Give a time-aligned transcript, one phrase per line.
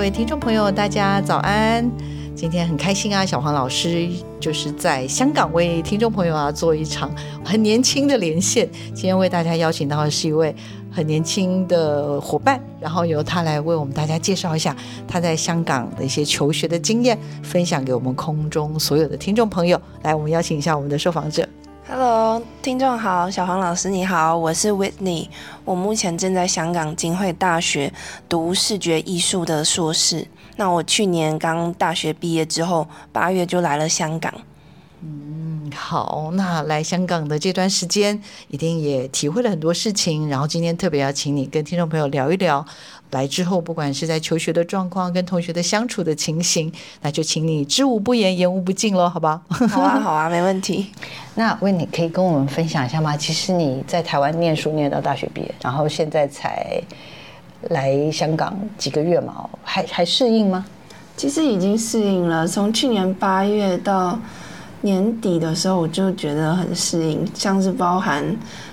[0.00, 1.86] 各位听众朋友，大家早安！
[2.34, 4.08] 今天很开心啊，小黄老师
[4.40, 7.14] 就是在香港为听众朋友啊做一场
[7.44, 8.66] 很年轻的连线。
[8.94, 10.56] 今天为大家邀请到的是一位
[10.90, 14.74] 很年轻的伙伴，然后由他来为我们大家介绍一下
[15.06, 19.78] 他在香港的一些求学的经验，分享给我们空中所有的听众朋友。
[20.00, 21.46] 来，我们邀请一下我们的受访者。
[21.92, 25.26] Hello，听众好，小黄老师你好，我是 Whitney，
[25.64, 27.92] 我目前正在香港浸会大学
[28.28, 30.24] 读视觉艺术的硕士。
[30.54, 34.32] 那我去年刚大学毕业之后，八月就来了香港。
[35.02, 40.28] 嗯好，那来香港的这段时间，一定也体会了很多事情。
[40.28, 42.64] 然后今天特别要请你跟听众朋友聊一聊，
[43.10, 46.72] 来之后不管是在求学的状况，跟同学的相处的情形，
[47.02, 49.80] 那就请你知无不言，言无不尽喽，好吧好？
[49.80, 50.90] 啊，好啊，没问题。
[51.34, 53.16] 那问你可以跟我们分享一下吗？
[53.16, 56.82] 其实你在台湾念书念到大学毕业，然后现在才
[57.70, 60.64] 来香港几个月嘛，还还适应吗？
[61.16, 64.18] 其实已经适应了，从去年八月到
[64.80, 68.24] 年底的时候，我就觉得很适应，像是包含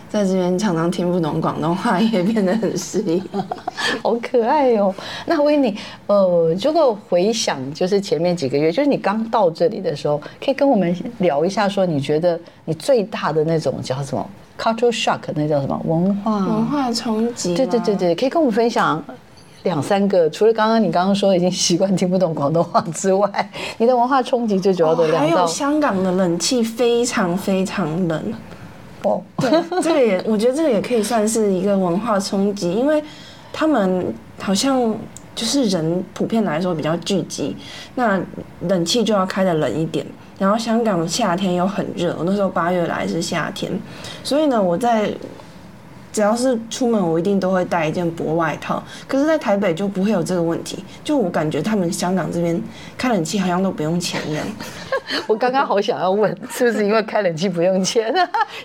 [0.09, 3.21] 在这边常常听不懂广东话，也变得很适应。
[4.01, 4.93] 好可爱哦！
[5.25, 5.75] 那维尼，
[6.07, 14.25] 呃，如果回想就是前面几个月，就是你刚到这里的时候，可以跟我们聊一下，说你觉得你最大的那种叫什么
[14.57, 19.03] cultural shock，那叫什么文化文化冲击，对对对对，可以跟我们分享
[19.63, 20.29] 两三个。
[20.29, 28.33] 除了刚刚你刚刚说已经习惯听不懂广东话之外，你的文化冲击最主要的哦还两道有香港的冷气非常非常冷。
[29.03, 33.03] 哦，对，这个也， 我觉得这个也可以算是一个文化冲击，因为
[33.53, 34.95] 他们好像
[35.35, 37.55] 就是人普遍来说比较聚集，
[37.95, 38.19] 那
[38.67, 40.05] 冷气就要开的冷一点。
[40.39, 43.71] 然后香港夏天又很热，我那时候八月来是夏天，
[44.23, 45.11] 所以呢，我在
[46.17, 48.81] 只要是出门，我一定都会带一件薄外套。
[49.07, 52.59] 可是，在台北就不会有这个问题，就我感觉他们香港这边
[52.97, 54.43] 开冷气好像都不用钱一样。
[55.27, 58.11] 我刚刚好想要问，是不是因为开冷气不用钱？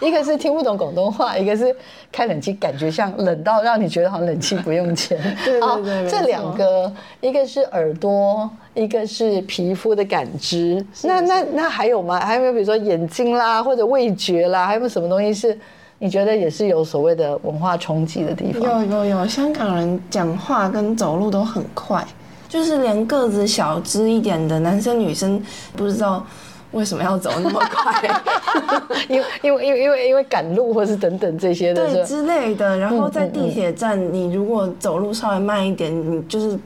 [0.00, 1.76] 一个是听不懂广东话，一个是
[2.10, 5.18] 开冷气感觉像冷到让你觉得好像冷气不用钱。
[5.44, 10.82] 对对对这两个，一个是耳朵，一个是皮肤的感知。
[11.02, 12.18] 那那那还有吗？
[12.18, 15.58] 还有没有比如说眼睛啦，或者味觉啦，还有没有什么东西是
[16.02, 18.84] 你觉得也是有所谓的文化冲击的地方？
[18.88, 22.04] 有有有，香港人讲话跟走路都很快，
[22.48, 25.40] 就是连个子小只一点的男生女生
[25.76, 26.26] 不知道
[26.72, 28.20] 为什么要走那么快，
[29.08, 32.76] 因为因为因为因为因为赶路或是等等这些的，对之类的。
[32.76, 36.58] 然后在地铁站，你如果走路稍微慢一点，你就是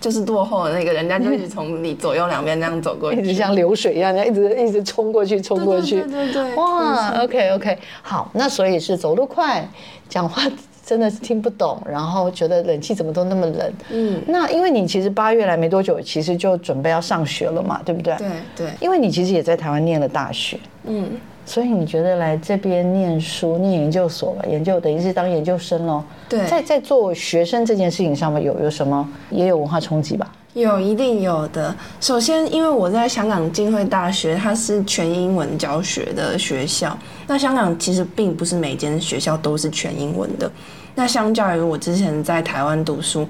[0.00, 6.00] 就是落后的那个，人家就一直从你左右两边这样走过去，一直像流水一样，一直一直冲过去，冲过去。
[6.00, 9.68] 对对对对哇，OK OK，好，那所以是走路快，
[10.08, 10.42] 讲话
[10.84, 13.72] 真的是听不懂，然后觉得冷气怎么都那么冷。
[13.90, 18.16] 嗯，那因为你其实八月来没多久，其实就准备要上学了嘛，对不对？
[18.16, 21.10] 对对，因为你其实也在台湾念了大学，嗯。
[21.50, 26.00] 所以你觉得来这边念书、念研究所吧，研究等于是当研究生喽。
[26.28, 30.30] 对在在做学生这件事情上面有有什么也有文化冲击吧？
[30.54, 31.74] 有，一定有的。
[32.00, 36.96] 首先，因为我在香港浸会大学，它是全英文教学的学校。
[37.26, 40.48] 那香港其实并不是每间学校都是全英文的。
[40.94, 43.26] 那相较于我之前在台湾读书，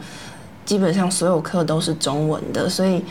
[0.66, 3.02] 基本上所有课都是中文的，所以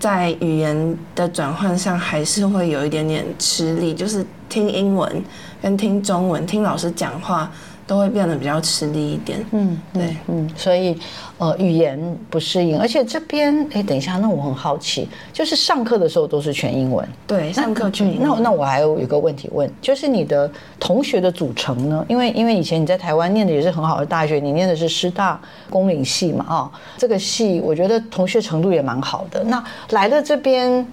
[0.00, 5.22] 在语言的转换上还是会有一点点吃力，就是听英文
[5.60, 7.52] 跟听中文，听老师讲话
[7.90, 9.44] 都会变得比较吃力一点。
[9.50, 10.96] 嗯，对，嗯，所以
[11.38, 11.98] 呃，语言
[12.30, 18.28] 不适应，而且这边哎，等一下，那我很好奇，就是上课的时候都是全英文，对，上课全嗯英文。
[18.28, 20.48] 那那我还有一个问题问，就是你的
[20.78, 22.06] 同学的组成呢？
[22.08, 29.42] 因为因为以前你在台湾念的也是很好的大学，你念的是师大公领系嘛，啊、这个系我觉得同学程度也蛮好的。
[29.42, 29.60] 那
[29.90, 30.86] 来了这边，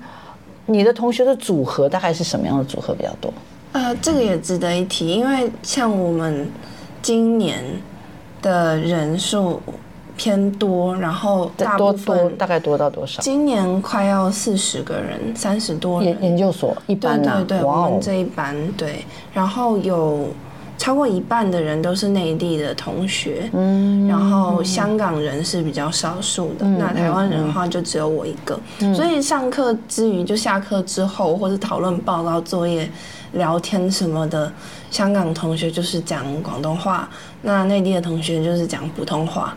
[0.66, 3.32] 你的同学的组合大概是什么样的组合比较多？
[3.74, 6.50] 呃，这个也值得一提，因为像我们
[7.07, 7.63] 今年
[8.42, 9.62] 的人数
[10.18, 13.21] 偏多，然后大多多部分大概多到多少？
[13.21, 16.24] 今年快要四十个人，三十多人研。
[16.24, 20.27] 研究所一般啊，对对，哇哦我们这一班对，然后有
[20.77, 28.60] 超过一半的人都是内地的同学，嗯，然后香港人是比较少数的，那台湾人的话就只有我一个，
[28.94, 32.92] 所以上课之余就下课之后或者讨论报告作业、
[33.38, 34.51] 聊天什么的，
[34.92, 37.07] 香港同学就是讲广东话，
[37.42, 39.56] 那内地的同学就是讲普通话。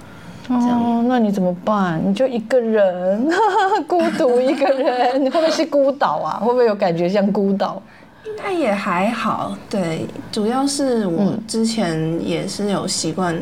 [0.48, 2.00] 哦，那你怎么办？
[2.04, 3.28] 你就一个人，
[3.86, 6.38] 孤独一个人，你会不会是孤岛啊？
[6.40, 7.80] 会不会有感觉像孤岛？
[8.26, 13.34] 应该也还好，对，主要是我之前也是有习惯，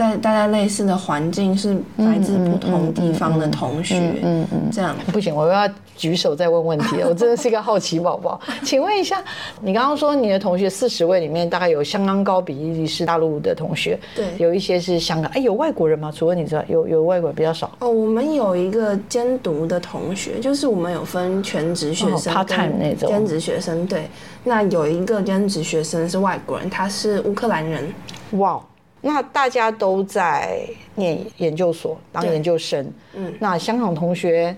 [0.00, 7.08] 在大家类似的环境，是来自不同地方的同学，嗯嗯，这样 不行，我又要举手再问问题了。
[7.10, 9.22] 我真的是一个好奇宝宝，请问一下，
[9.60, 16.10] 你刚刚说你的同学四十位里面，大概有相当高比例是大陆的同学，对，有一些是香港，哎，有外国人吗？
[16.10, 17.70] 除了你之外，有有外国人比较少。
[17.80, 24.08] 哦，我们有一个兼读的同学，就是我们有分全职学生、part time 那种兼职学生，对。
[24.44, 27.92] 那有一个兼职学生是外国人，他是乌克兰人。
[28.38, 28.58] 哇，
[29.00, 30.60] 那大家都在
[30.94, 32.92] 念研究所当研究生。
[33.14, 34.56] 嗯，那香港同学。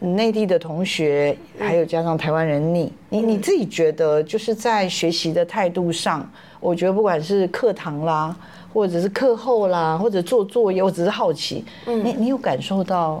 [0.00, 6.24] 内地的同学，还有加上台湾人，你你你自己觉得，就是在学习的态度上，
[6.60, 8.32] 我觉得不管是课堂啦，
[8.72, 13.20] 或者是课后啦，或者做作业，我只是好奇，你你有感受到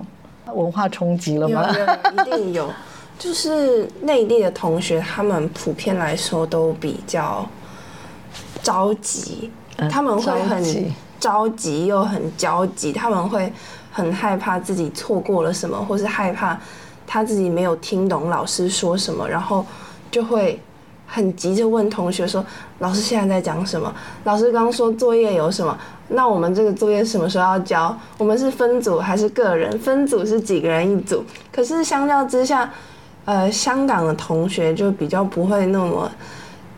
[0.54, 1.68] 文化冲击了吗？
[1.76, 2.70] 有，一定有。
[3.18, 7.44] 就是内地的同学，他们普遍来说都比较
[8.62, 9.50] 着急，
[9.90, 13.52] 他们会很着急又很焦急，他们会。
[13.90, 16.56] 很害怕自己错过了什么，或是害怕
[17.04, 19.66] 他自己没有听懂老师说什么，然后
[20.08, 20.60] 就会
[21.04, 22.44] 很急着问同学说
[22.78, 23.92] ：“老师现在在讲什么？
[24.22, 25.76] 老师刚说作业有什么？
[26.06, 27.98] 那我们这个作业什么时候要交？
[28.18, 29.76] 我们是分组还是个人？
[29.80, 31.24] 分组是几个人一组？
[31.50, 32.70] 可是相较之下，
[33.24, 36.08] 呃，香港的同学就比较不会那么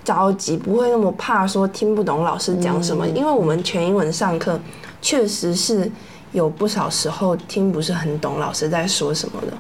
[0.05, 4.59] 着急，不会那么怕说听不懂老师讲什么，因为我们全英文上课
[5.01, 5.91] 确实是。
[6.33, 9.53] 有不少时候听不是很懂老师在说什么的，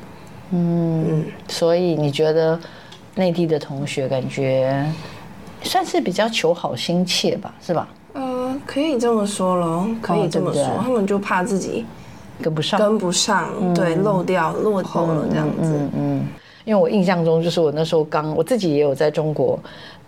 [0.52, 2.56] 嗯，所以你觉得
[3.16, 4.88] 内地的同学感觉
[5.64, 7.88] 算是比较求好心切吧，是吧？
[8.12, 11.84] 呃，可以这么说咯，可以这么说，他们就怕自己
[12.40, 15.76] 跟不上，跟不上，对，漏掉、落后了这样子。
[15.96, 16.24] 嗯，
[16.64, 19.58] 因为我印象中，就是我那时候刚，我自己也有在中国，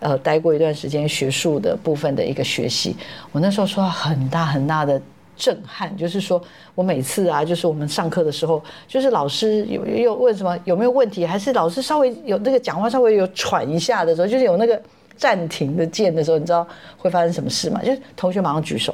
[0.03, 2.95] 呃，待过一段时间学术的部分的一个学习，
[3.31, 5.01] 我那时候受到很大很大的。
[5.35, 6.39] 震撼，就是说
[6.75, 14.79] 我每次啊，就是我们上课的时候，就是老师有又问什么有没有问题，还是老师稍微有那个讲话稍微有喘一下的时候，就是有那个
[15.17, 16.65] 暂停的键的时候，你知道
[16.99, 17.81] 会发生什么事吗？
[17.83, 18.93] 就是同学马上举手，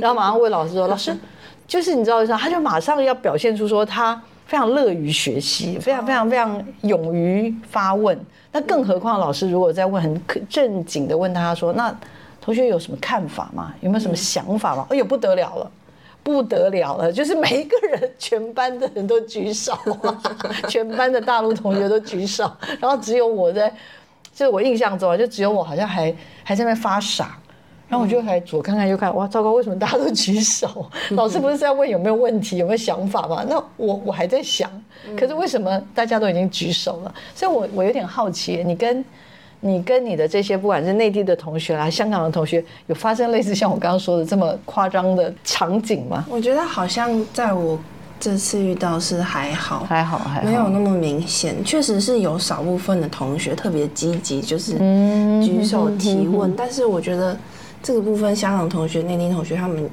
[0.00, 1.16] 然后马上问老师说：“老师，
[1.68, 4.20] 就是你知道，他就马上要表现出说他
[4.52, 8.18] 非常乐于学习，非常非常非常勇于发问。
[8.52, 11.90] 那更何况老师如果在问很正经的问他说那。”
[12.44, 13.72] 同学有什么看法吗？
[13.82, 14.84] 有没有什么想法吗？
[14.90, 15.70] 哎呦，不得了了，
[16.24, 17.12] 不得了了！
[17.12, 19.72] 就是每一个人，全班的人都举手，
[20.68, 22.50] 全班的大陆同学都举手，
[22.80, 23.72] 然后只有我在，
[24.34, 26.12] 就我印象中啊，就只有我好像还
[26.42, 27.38] 还在那边发傻，
[27.92, 30.86] 然后我就还左看看右看，哇，糟糕，为什么大家都举手？
[31.12, 33.44] 老师不是在问有没有问题，有没有想法吗？
[33.46, 34.70] 那我我还在想，
[35.14, 37.14] 可是为什么大家都已经举手了？
[37.34, 39.04] 所以我我有点好奇，你跟。
[39.64, 46.26] 你跟你的这些不管是内地的同学啦，香港的同学，有发生类似像我刚刚说的这么夸张的场景吗？
[46.28, 47.78] 我觉得好像在我
[48.18, 51.64] 这次遇到是还好，还好，还好没有那么明显。
[51.64, 54.72] 确实是有少部分的同学特别积极，就是
[55.40, 56.52] 举手提问。
[56.56, 57.38] 但是我觉得
[57.82, 59.88] 这个部分香港同学、内地同学他们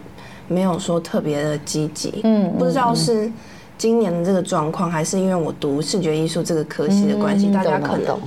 [0.47, 2.21] 没有说特别的积极。
[2.23, 3.31] 嗯，不知道是
[3.77, 8.19] 今年的这个状况，还是因为我读视觉艺术这个科系的关系，大家可能。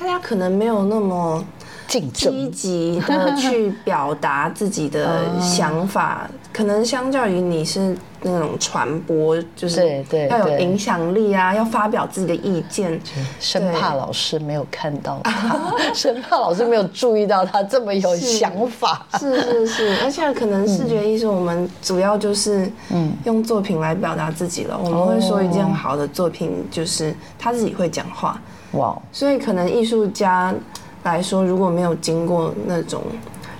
[0.00, 1.44] 大家可能没有那么
[1.88, 13.00] 积极的 去表达自己的想法，可能相较于你是那种传播，就是要有影响力啊，要发表自己的意见，
[13.38, 19.06] 生怕老师没有看到他， 生怕老师没有注意到他这么有想法。
[19.18, 24.78] 是是是，而且可能视觉艺术我们主要就是嗯用作品来表达自己了。
[24.82, 28.40] 我们会说一件好的作品就是他自己会讲话。
[28.72, 28.94] 哇！
[29.10, 30.54] 所以可能艺术家
[31.02, 33.02] 来说，如果没有经过那种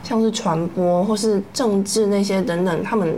[0.03, 3.17] 像是传播或是政治那些等等，他们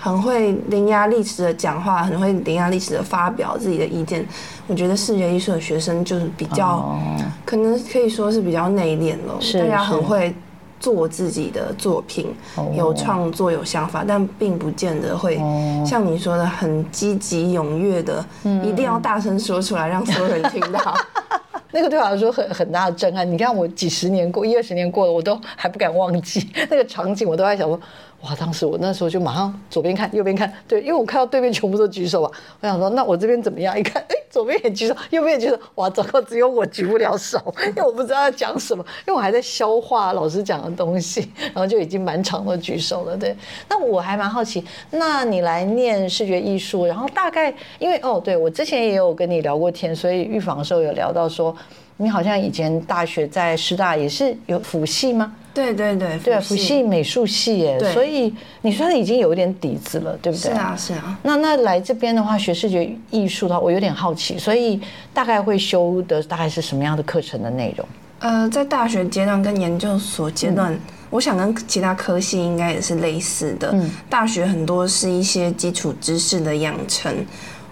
[0.00, 4.24] 很会伶牙俐齿的讲话，很会伶牙俐齿的发表自己的意见。
[4.68, 6.96] 我觉得视觉艺术的学生就是比较，
[7.44, 9.38] 可能可以说是比较内敛了。
[9.60, 10.32] 大家很会
[10.78, 12.32] 做自己的作品，
[12.76, 15.36] 有创作有想法，但并不见得会
[15.84, 18.24] 像你说的很积极踊跃的，
[18.62, 20.94] 一定要大声说出来，让所有人听到。
[21.70, 23.30] 那个对我来说很很大的震撼。
[23.30, 27.78] 你看我几十年过，一二十年过了，我都还不敢忘记那个场景，我都在想说。
[28.22, 28.34] 哇！
[28.34, 33.78] 当时我那时候就马上左边看右边看，对，因为我看到对面全部都举手啊，我想说那我这边怎么样？
[33.78, 35.88] 一看，哎，左边也举手，右边也举手，哇！
[35.88, 43.16] 糟糕，只有我举不了手，因为我不知道要讲什么，因为我还在消化老师讲的东西，然后就已经满场的举手了。
[43.16, 43.36] 对，
[43.68, 51.54] 那我还蛮好奇，那你来念视觉艺术，然后大概因为哦，对我之前也有跟你聊过天，所以预防的时候有聊到说，
[52.00, 55.32] 你好像以前大学在师大也是有辅系吗？
[55.52, 60.52] 对对对，对辅系美术系耶，所以你算是已经有一点底子了，对不对？
[60.52, 61.18] 是啊是啊。
[61.24, 64.80] 那那来这边的话，学视觉艺术的话，我有点好奇，所以
[65.12, 67.84] 大概会修的大概是什么样的课程的内容？
[68.20, 70.78] 呃，在大学阶段跟研究所阶段，
[71.10, 73.70] 我想跟其他科系应该也是类似的。
[73.72, 77.12] 嗯，大学很多是一些基础知识的养成，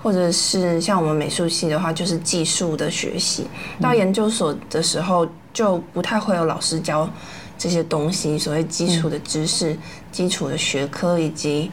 [0.06, 3.48] 或者是像我们美术系的话，就是技术的学习。
[3.80, 7.10] 到研究所的时候，就不太会有老师教。
[7.58, 9.76] 这些东西，所谓基础的知识、
[10.12, 11.72] 基础的学科以及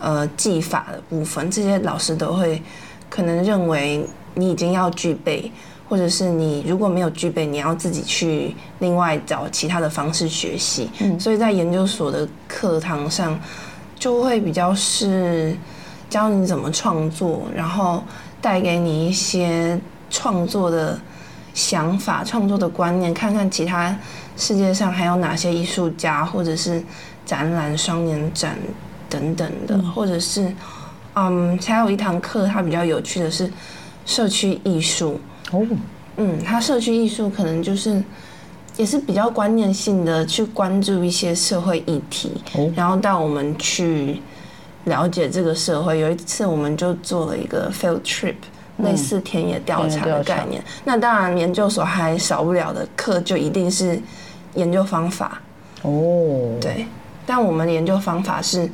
[0.00, 2.62] 呃技法的部分，这些老师都会
[3.10, 5.52] 可能认为你已经要具备，
[5.86, 10.88] 或者是你如果没有具备，你要自己去另外找其他的方式学习。
[11.00, 13.38] 嗯，所以在研究所的课堂上，
[13.98, 15.54] 就会比较是
[16.08, 18.02] 教你怎么创作，然后
[18.40, 19.78] 带给你一些
[20.10, 20.98] 创作的
[21.52, 23.96] 想法、创作的观念，看看其他。
[24.36, 26.82] 世界上还有哪些艺术家，或者是
[27.24, 28.58] 展览、双年展
[29.08, 30.52] 等等的，或者是，
[31.14, 33.48] 嗯，还有一堂课，它比较有趣的是
[34.04, 35.20] 社区艺术。
[35.52, 35.64] 哦，
[36.16, 38.02] 嗯，它社区艺术可能就是
[38.76, 42.32] 也是比较观念性的，去关注一些社会议题，
[42.74, 44.20] 然后带我们去
[44.84, 45.98] 了解这个社会。
[45.98, 48.36] 有一次，我们就做了一个 field trip。
[48.78, 53.96] 类似田野调查的概念，那当然研究所还少不了的课就一定是
[54.54, 55.40] 研究方法
[55.82, 56.58] 哦。
[56.60, 56.84] 对，
[57.24, 58.68] 但我们研究方法是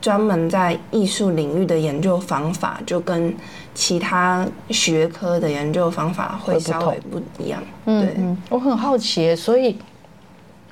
[0.00, 3.36] 专门在艺术领域的研究方法，就跟
[3.74, 7.62] 其他学科的研究方法会稍微不一样。
[7.84, 8.16] 对，
[8.48, 9.76] 我很好奇，所以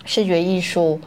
[0.07, 0.99] 视觉艺术，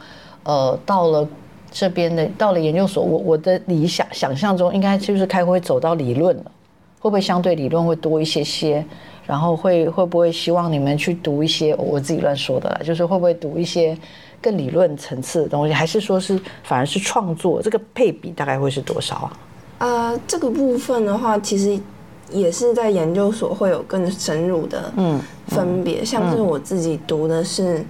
[0.44, 1.26] 呃，到了
[1.70, 6.44] 这边的，到了研究所，我我的理想想象中应该就是开会走到理论了。
[7.00, 8.84] 会不会相对理论会多一些些？
[9.24, 12.80] 然后会会不会希望你们去读一些我自己乱说的啦？
[12.82, 13.96] 就是会不会读一些
[14.40, 15.72] 更理论层次的东西？
[15.72, 17.62] 还是说是反而是创作？
[17.62, 19.32] 这个配比大概会是多少啊？
[19.78, 21.78] 呃，这个部分的话，其实
[22.32, 26.04] 也是在研究所会有更深入的嗯分别。
[26.04, 27.84] 像是我自己读的是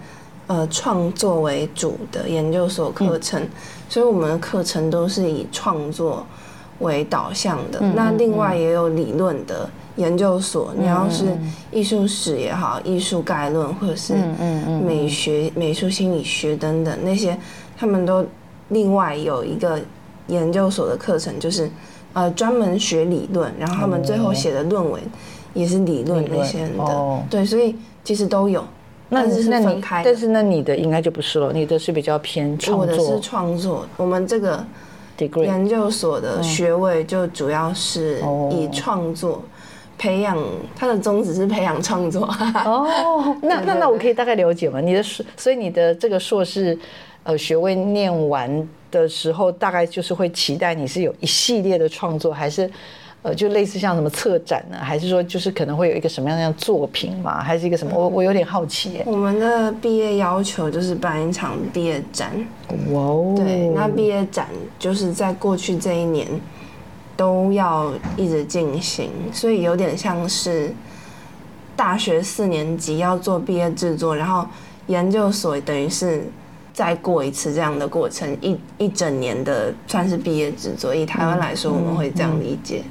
[0.49, 3.41] 呃创作为主的研究所课程，
[3.89, 6.27] 所以我们的课程都是以创作。
[6.81, 10.73] 为导向的，那另外也有理论的研究所。
[10.79, 11.37] 你要是
[11.73, 14.15] 艺术史也好，艺术概论或者是
[14.87, 17.37] 美学、美术心理学等等那些，
[17.77, 18.25] 他们都
[18.69, 19.81] 另外有一个
[20.29, 21.69] 研究所的课程，就是
[22.13, 25.03] 呃专门学理论，然后他们最后写的论文
[25.55, 27.23] 也是理论那些的。
[27.29, 27.75] 对，所以
[28.05, 28.63] 其实都有。
[29.09, 32.87] 那是分开，但是那你的应该就不是了，你的是比较偏创作。
[32.87, 34.65] 我的是创作，我们这个。
[35.43, 38.23] 研究所的学位就主要是
[38.53, 39.43] 以创作
[39.99, 40.39] 培养，
[40.77, 42.25] 它的宗旨是培养创作。
[42.65, 44.81] 哦， 那那那我可以大概了解吗？
[44.81, 46.79] 你的硕，所以你的这个硕士
[47.25, 52.71] 呃学位念完的时候，大概就是会期待你是有一系列的创作，还是？
[53.23, 57.93] 呃，就类似像什么策展呢，还是说就是可能会有一个什么样的作品嘛，还是一个什么？
[57.93, 59.03] 我我有点好奇。
[59.05, 62.31] 我们的毕业要求就是办一场毕业展。
[62.93, 63.35] 哇哦！
[63.37, 64.47] 对，那毕业展
[64.79, 66.29] 就是在过去这一年
[67.17, 70.73] 都要一直进行，所以有点像是
[71.75, 74.47] 大学四年级要做毕业制作，然后
[74.87, 76.23] 研究所等于是
[76.73, 80.95] 再过一次这样的过程，一一整年的算是毕业制作。
[80.95, 82.83] 以台湾来说，我们会这样理解。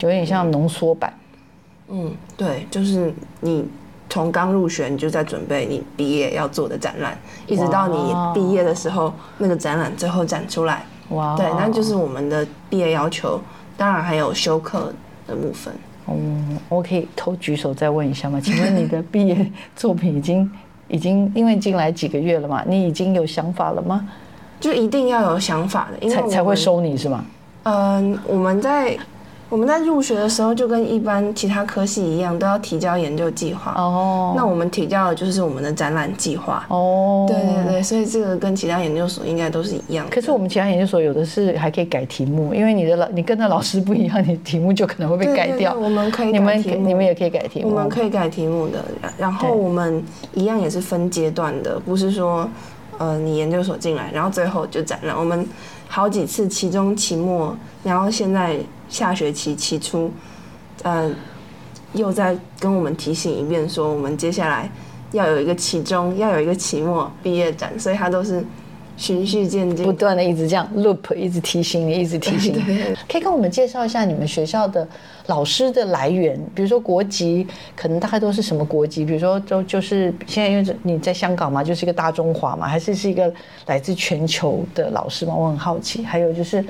[0.00, 1.12] 有点像浓缩版，
[1.88, 3.66] 嗯，对，就是你
[4.08, 13.40] 从刚入学你就在准备你毕业要做的展览，一直到你毕业的时候，那个展览最后展出来，哇，对，那就是我们的毕业要求，
[13.76, 14.92] 当然还有修课
[15.26, 15.74] 的部分。
[16.10, 18.40] 嗯，我可以偷举手再问一下吗？
[18.40, 20.50] 请问你的毕业作品已经
[20.88, 22.62] 已经因为进来几个月了嘛？
[22.66, 24.08] 你已经有想法了吗？
[24.60, 27.24] 就一定要有想法的，才才会收你是吗？
[27.64, 28.96] 嗯，我们在。
[29.50, 33.72] 我们在入学的时候就跟一般其他科系一样，都要提交研究计划。
[33.76, 36.66] 哦，那我们提交的就是我们的展览计划。
[36.68, 40.06] 哦，对对对，所以这个跟其他研究所应该都是一样。
[40.10, 45.72] 可是我们其他研究所有的是还可以改题目，因为你的老你跟着老师不一样，你题目就可能会被改掉。
[45.72, 48.84] 对对我们可以改你们题目你们也可以改题目，我们可以改题目的，
[49.16, 52.46] 然后我们一样也是分阶段的，不是说
[52.98, 55.16] 呃你研究所进来，然后最后就展览。
[55.18, 55.46] 我们
[55.88, 60.10] 好几次期中、期末，然后现在下学期期初，
[60.82, 61.14] 嗯，
[61.94, 64.70] 又再跟我们提醒一遍，说我们接下来
[65.12, 68.44] 要有一个期中，要有一个期末毕业展，所以他都是
[68.98, 69.92] 循序渐进不。
[69.92, 72.84] 断的一直这样 loop，一直提醒你，一直提醒你。
[73.10, 74.86] 可以跟我们介绍一下你们学校的
[75.26, 79.04] 老师的来源，比如说国籍，可能大概都是什么国籍？
[79.04, 83.32] 比如说都就是现在因为你在香港嘛，就是一个大中华嘛，还是是一个
[83.66, 85.34] 来自全球的老师嘛？
[85.34, 86.04] 我很好奇。
[86.04, 86.64] 还有就是，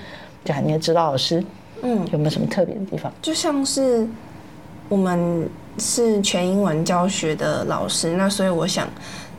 [0.44, 1.44] 对，你的指导老师
[1.82, 3.12] 嗯，有没有什么特别的地方？
[3.20, 4.06] 就像是
[4.88, 8.88] 我们是全英文教学的老师，那所以我想，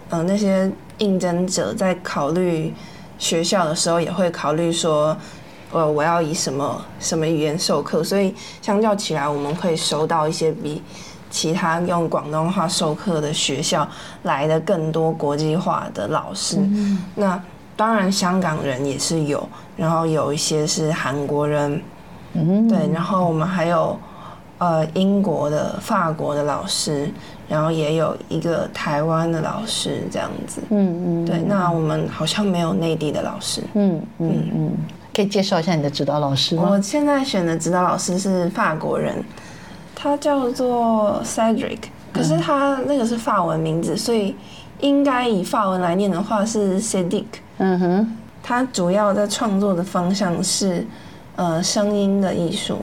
[0.10, 2.74] 呃，那些应征者在考虑
[3.18, 5.16] 学校的时候，也会考虑说，
[5.72, 10.82] 呃，我要以什么什么语言授课，所以相较起来，我们会收到一些比
[11.30, 13.88] 其他用广东话授课的学校
[14.24, 16.58] 来的更多国际化的老师。
[17.16, 17.40] 那
[17.76, 19.48] 当然，香港人也是有，
[19.78, 21.82] 然后有一些是韩国人，
[22.34, 23.98] 嗯，对，然后我们还有
[24.58, 27.10] 呃英国的、法国的老师，
[27.50, 30.62] 然后也有一个台湾的老师这样子。
[30.70, 33.64] 嗯嗯，对，那我们好像没有内地的老师。
[33.74, 34.72] 嗯嗯嗯，
[35.14, 36.68] 可以介绍一下你的指导老师吗？
[36.70, 39.16] 我现在选的指导老师是法国人，
[39.96, 41.80] 他叫做 Cedric，
[42.14, 44.36] 可是他那个是法文名字，所以
[44.80, 47.26] 应该以法文来念的话是 Cedric。
[47.58, 50.86] 嗯哼，他主要在创作的方向是，
[51.36, 52.78] 呃，声音的艺术，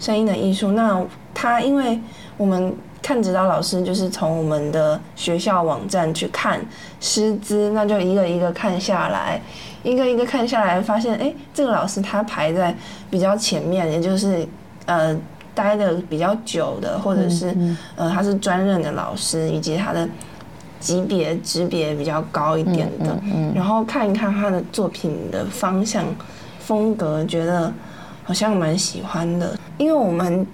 [0.00, 0.72] 声音的艺术。
[0.72, 1.00] 那
[1.32, 2.00] 他因为
[2.36, 6.60] 我们看指导老师就是从我们的学校网站去看
[7.00, 9.40] 师资，那就一个一个看下来，
[9.82, 12.74] 一个一个看下来，发现哎，这个老师他排在
[13.08, 14.46] 比较前面，也就是
[14.86, 15.16] 呃
[15.54, 17.56] 待的比较久的，或者是、
[17.96, 20.08] 呃他是专任的老师，以及他的
[20.78, 23.18] 级别职别比较高一点的，
[23.54, 26.04] 然后看一看他的作品的方向、
[26.60, 27.72] 风格，觉得
[28.22, 29.56] 好像蛮喜欢的。
[29.78, 30.46] 因为我们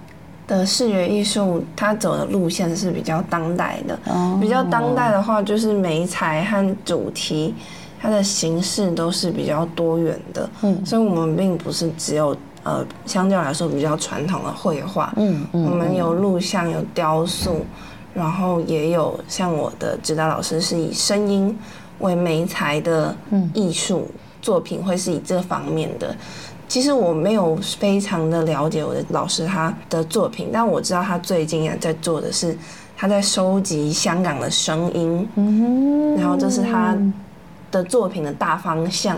[0.47, 4.37] 的视觉艺术，它走的路线是比较当代的，哦。
[4.41, 7.53] 比较当代的话，就是媒材和主题，
[7.99, 10.85] 它的形式都是比较多元的，嗯。
[10.85, 17.65] 所以我们并不是只有呃，相对来说比较传统的绘画，嗯嗯，我们有录像，有雕塑，
[18.13, 21.57] 然后也有像我的指导老师是以声音
[21.99, 23.15] 为媒材的
[23.53, 24.07] 艺术
[24.41, 26.15] 作品，会是以这方面的。
[26.67, 32.57] 其实我没有非常的了解我的老师他的作品，但我知道他最近也在做的是
[32.97, 36.97] 他在收集香港的声音，嗯然后这是他
[37.71, 39.17] 的作品的大方向。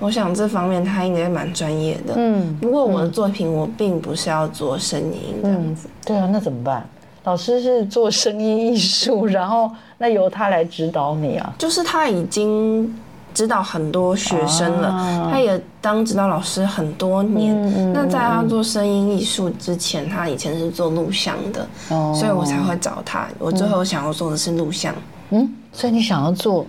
[0.00, 2.14] 我想这方面他应该蛮专业的。
[2.16, 6.86] 嗯不过我的作品我并不是要做声音这样嗯子。，对啊，那怎么办？
[7.22, 11.54] 老师是做声音艺术，然后那由他来指导你啊。
[11.56, 12.94] 就是他已经
[13.34, 17.54] 指导很多学生了，啊他也当指导老师很多年。
[17.54, 23.26] 嗯嗯那在他做声音艺术之前，他以前是做录像的，哦所以我才会找他。
[23.38, 24.94] 我最后想要做的是录像。
[25.30, 26.64] 嗯，所以你想要做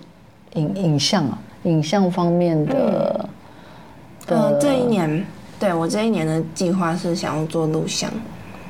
[0.54, 3.24] 影影像啊，影像方面的。
[4.26, 5.24] 呃，的这一年，
[5.60, 8.10] 对我这一年的计划是想要做录像，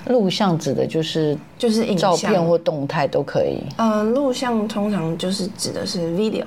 [0.08, 1.96] 录像指的就是就是影。
[1.96, 3.62] 照片或动态都可以。
[3.78, 6.44] 呃，录像通常就是指的是 video。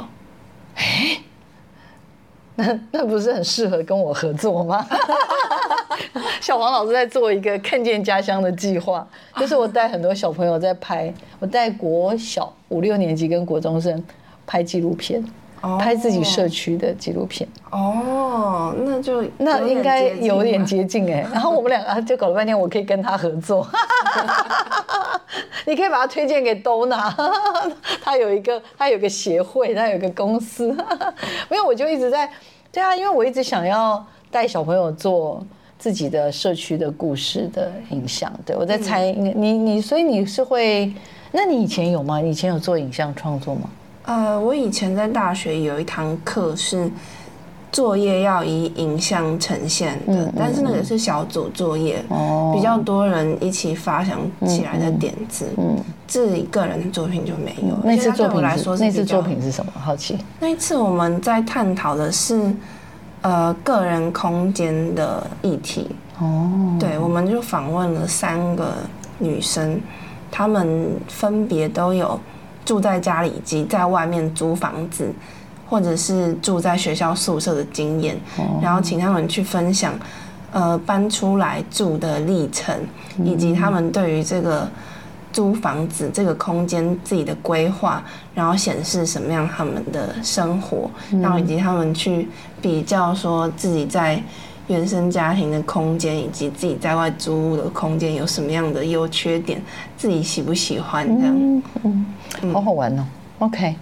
[2.60, 4.86] 那那不是很适合跟我合作吗？
[6.42, 14.04] 小黄老师在做一个看见家乡的计划，就是我带很多小朋友在拍，我带国小五六年级跟国中生
[14.46, 15.24] 拍纪录片，
[15.62, 23.68] 哦拍自己社区的纪录片，哦，那就那应该有点接近哎、然后我们两个就搞了半天，我可以跟他合作，
[25.66, 27.14] 你可以把它推荐给 Dona，
[28.02, 30.76] 他 有一个他有一个协会，他有一个公司，
[31.50, 32.30] 没有我就一直在
[32.72, 35.46] 对啊，因为我一直想要带小朋友做。
[35.80, 40.94] 自己的社区的故事的影像，对我在猜你你你，所以你是会，
[41.32, 42.20] 那你以前有吗？
[42.20, 43.70] 你以前有做影像创作吗？
[44.04, 46.92] 呃，我以前在大学有一堂课是
[47.72, 55.46] 作业要以影像呈现的，但是那个是小组作业，嗯哦比较多人一起发想起来的点子。
[55.58, 55.78] 嗯，
[56.08, 57.78] 自己个人的作品就没有。
[57.84, 59.72] 那次作所以它对我来品是那次作品是什么？
[59.80, 60.18] 好奇。
[60.40, 62.52] 那一次我们在探讨的是
[63.22, 65.88] 呃个人空间的议题，
[66.20, 68.74] 哦，对，我们就访问了三个
[69.20, 69.80] 女生，
[70.32, 72.20] 她们分别都有
[72.66, 75.12] 住在家里及在外面租房子，
[75.70, 78.18] 或者是住在学校宿舍的经验，
[78.62, 79.94] 然后请他们去分享，
[80.52, 82.76] 呃，搬出来住的历程，
[83.24, 84.68] 以及他们对于这个
[85.32, 88.04] 租房子这个空间自己的规划，
[88.34, 90.90] 然后显示什么样他们的生活，
[91.22, 92.28] 然后以及他们去
[92.62, 94.22] 比较说自己在。
[94.70, 99.60] 原生家庭的空间以及自己在外租屋的空间有什么样的优缺点，
[99.98, 101.64] 自己喜不喜欢这样？
[101.84, 102.06] 嗯，
[102.54, 103.04] 好好玩哦。
[103.40, 103.76] OK，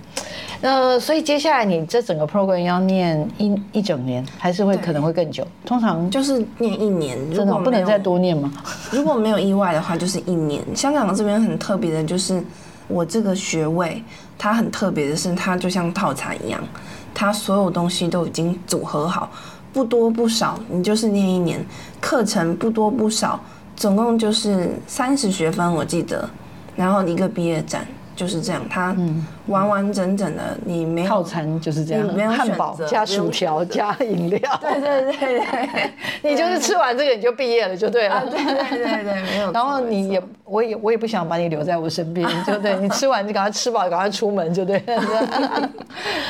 [0.59, 5.45] 那所以接下来你这整个 program 要念一一整年，还是会可能会更久？
[5.65, 8.51] 通常就是念一年，真的不能再多念吗？
[8.91, 10.63] 如果没有意外的话，就是一年。
[10.75, 12.43] 香港这边很特别的，就是
[12.87, 14.03] 我这个学位，
[14.37, 16.59] 它很特别的是，它就像套餐一样，
[17.13, 19.29] 它所有东西都已经组合好。
[19.73, 21.63] 不多不少，你就是念一年
[22.01, 23.39] 课程不多不少，
[23.75, 26.27] 总共就是三十学分，我记得，
[26.75, 27.85] 然后一个毕业展。
[28.17, 28.95] 就是这样，它
[29.45, 35.91] 完完整整的，你没有套餐就是这样，汉堡加薯条加饮料，对对对对，
[36.31, 39.51] 你就是吃完这个你就毕业了，就对了，对对对对，没有。
[39.51, 44.81] 然后你也，我也我也不想把你留在我身边， 就对你吃完就赶快吃饱，赶快出门就 对。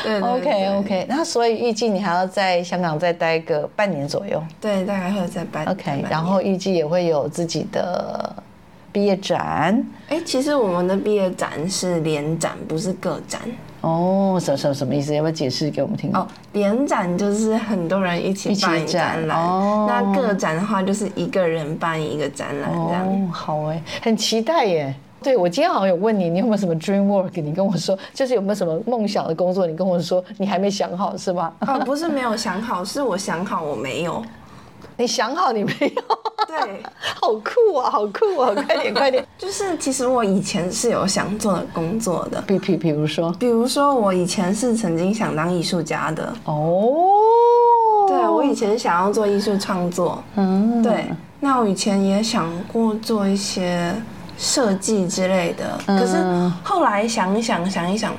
[0.04, 8.36] 对，OK OK，那所以预计你还要在香港再待个半年左右，对，大概会再半 OK，然后预计也会有自己的。
[8.98, 13.40] 毕业展，哎，其实我们的毕业展是联展，不是个展。
[13.82, 15.14] 哦，什什什么意思？
[15.14, 16.10] 要不要解释给我们听？
[16.16, 23.28] 哦，联展就是很多人一起办展览，哦那个展的话就是一个人办一个展览这样。
[23.32, 24.92] 好哎，很期待耶。
[25.22, 27.40] 对我今天好像有问你，你有没有什么 dream work？
[27.40, 29.68] 你跟我说，就是有没有什么梦想的工作？
[29.68, 31.54] 你跟我说你还没想好是吗？
[31.60, 34.24] 啊，不是没有想好，是我想好我没有。
[34.98, 36.02] 你想好你没有？
[36.48, 36.84] 对，
[37.22, 38.52] 好酷啊，好酷啊！
[38.66, 39.26] 快点， 快点！
[39.38, 47.04] 就是其实我以前是有想做的工作的，比比，比如说，比如说我以前是曾经想当艺术家的哦。
[48.08, 50.24] 对，我以前想要做艺术创作。
[50.36, 51.06] 嗯，对。
[51.40, 53.94] 那我以前也想过做一些
[54.40, 56.18] 设计之类的，可是
[56.64, 58.12] 后来想一想，想一想。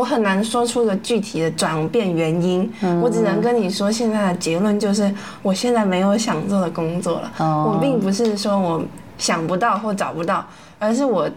[0.00, 7.30] 我很难说出个具体的转变原因，我只能跟你说，现在的结论就是，我现在没有想做的工作了。
[7.38, 8.82] 我并不是说我
[9.18, 10.42] 想不到或找不到，
[10.78, 11.28] 而是我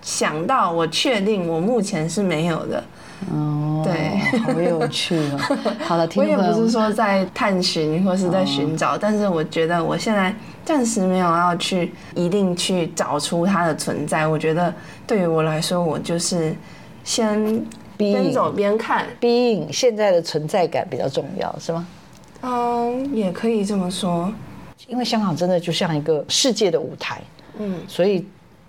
[0.00, 2.82] 想到，我确定我目前是没有的。
[3.30, 5.56] 哦，对，好有趣哦。
[5.84, 14.26] 好了，我也不是说在探寻或是在寻找，但是我觉得我现在暂时没有要去一定去找出它的存在。
[14.26, 14.72] 我觉得
[15.06, 16.56] 对于我来说，我就是
[17.04, 17.62] 先。
[17.96, 21.86] 边走边看，being 现在的存在感比较重要，是吗？
[22.42, 24.32] 嗯，也可以这么说。
[24.86, 27.20] 因为香港真的就像一个世界的舞台，
[27.58, 28.24] 嗯，所以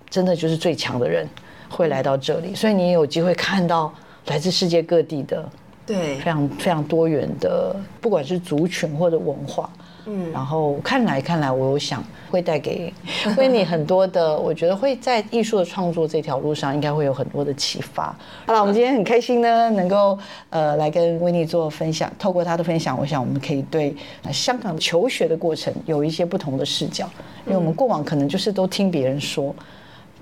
[0.10, 1.28] 真的就是最强的人
[1.70, 3.94] 会来到这里，所以你也有机会看到
[4.28, 5.48] 来自世界各地的，
[5.86, 9.70] 对，非常非常多元的，不管是族群或者文化。
[10.10, 12.94] 嗯，然后看来看来，我有想会带给
[13.38, 18.16] 维尼很多的，我觉得会在艺术的创作这条路上，应该会有很多的启发。
[18.46, 20.18] 好了，我们今天很开心呢，能够
[20.50, 22.12] 呃来跟维尼做分享。
[22.18, 23.96] 透过他的分享，我想我们可以对
[24.32, 27.10] 香港求学的过程有一些不同的视角，
[27.46, 29.54] 因为我们过往可能就是都听别人说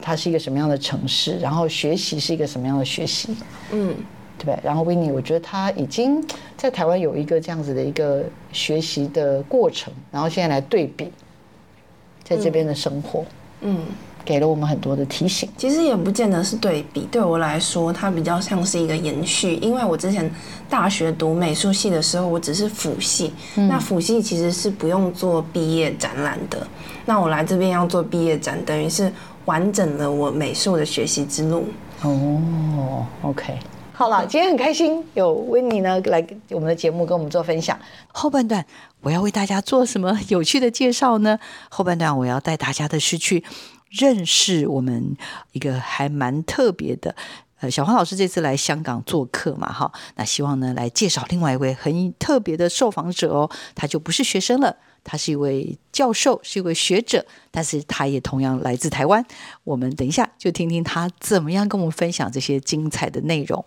[0.01, 3.35] 它是一个什么样的城市，然后学习是一个什么样的学习，
[3.71, 3.95] 嗯。
[4.37, 4.59] 对不对？
[4.61, 6.21] 然后维尼，我觉得他已经
[6.65, 11.11] 在台湾有一个这样子的一个学习的过程，然后现在来对比，
[12.23, 13.23] 在这边的生活，
[13.61, 13.81] 嗯，
[14.25, 15.47] 给了我们很多的提醒。
[15.55, 19.53] 其实也不见得是对比，对我来说，它比较像是一个延续。
[19.57, 20.27] 因为我之前
[20.67, 26.65] 大学读美术系的时候，我只是辅系，那辅系其实是不用做毕业展览的。
[27.05, 29.13] 那我来这边要做毕业展，等于是
[29.45, 31.65] 完整了我美术的学习之路。
[32.01, 33.53] 哦，OK。
[33.97, 37.79] 好了，今天很开心有维尼呢来我们的节目跟我们做分享。
[38.11, 38.65] 后半段
[38.99, 41.39] 我要为大家做什么有趣的介绍呢？
[41.69, 43.41] 后半段我要带大家的是去
[43.89, 45.15] 认识我们
[45.53, 47.15] 一个还蛮特别的。
[47.61, 54.75] 呃，小黄老师这次来香港做客嘛，哈，那希望呢来介绍另外一位很特别的受访者哦，他就不是学生了。
[55.05, 59.23] 他是一位教授，是一位学者，但是他也同样来自台湾。
[59.63, 63.63] 我们等一下就听听他怎么样跟我们分享这些精彩的内容。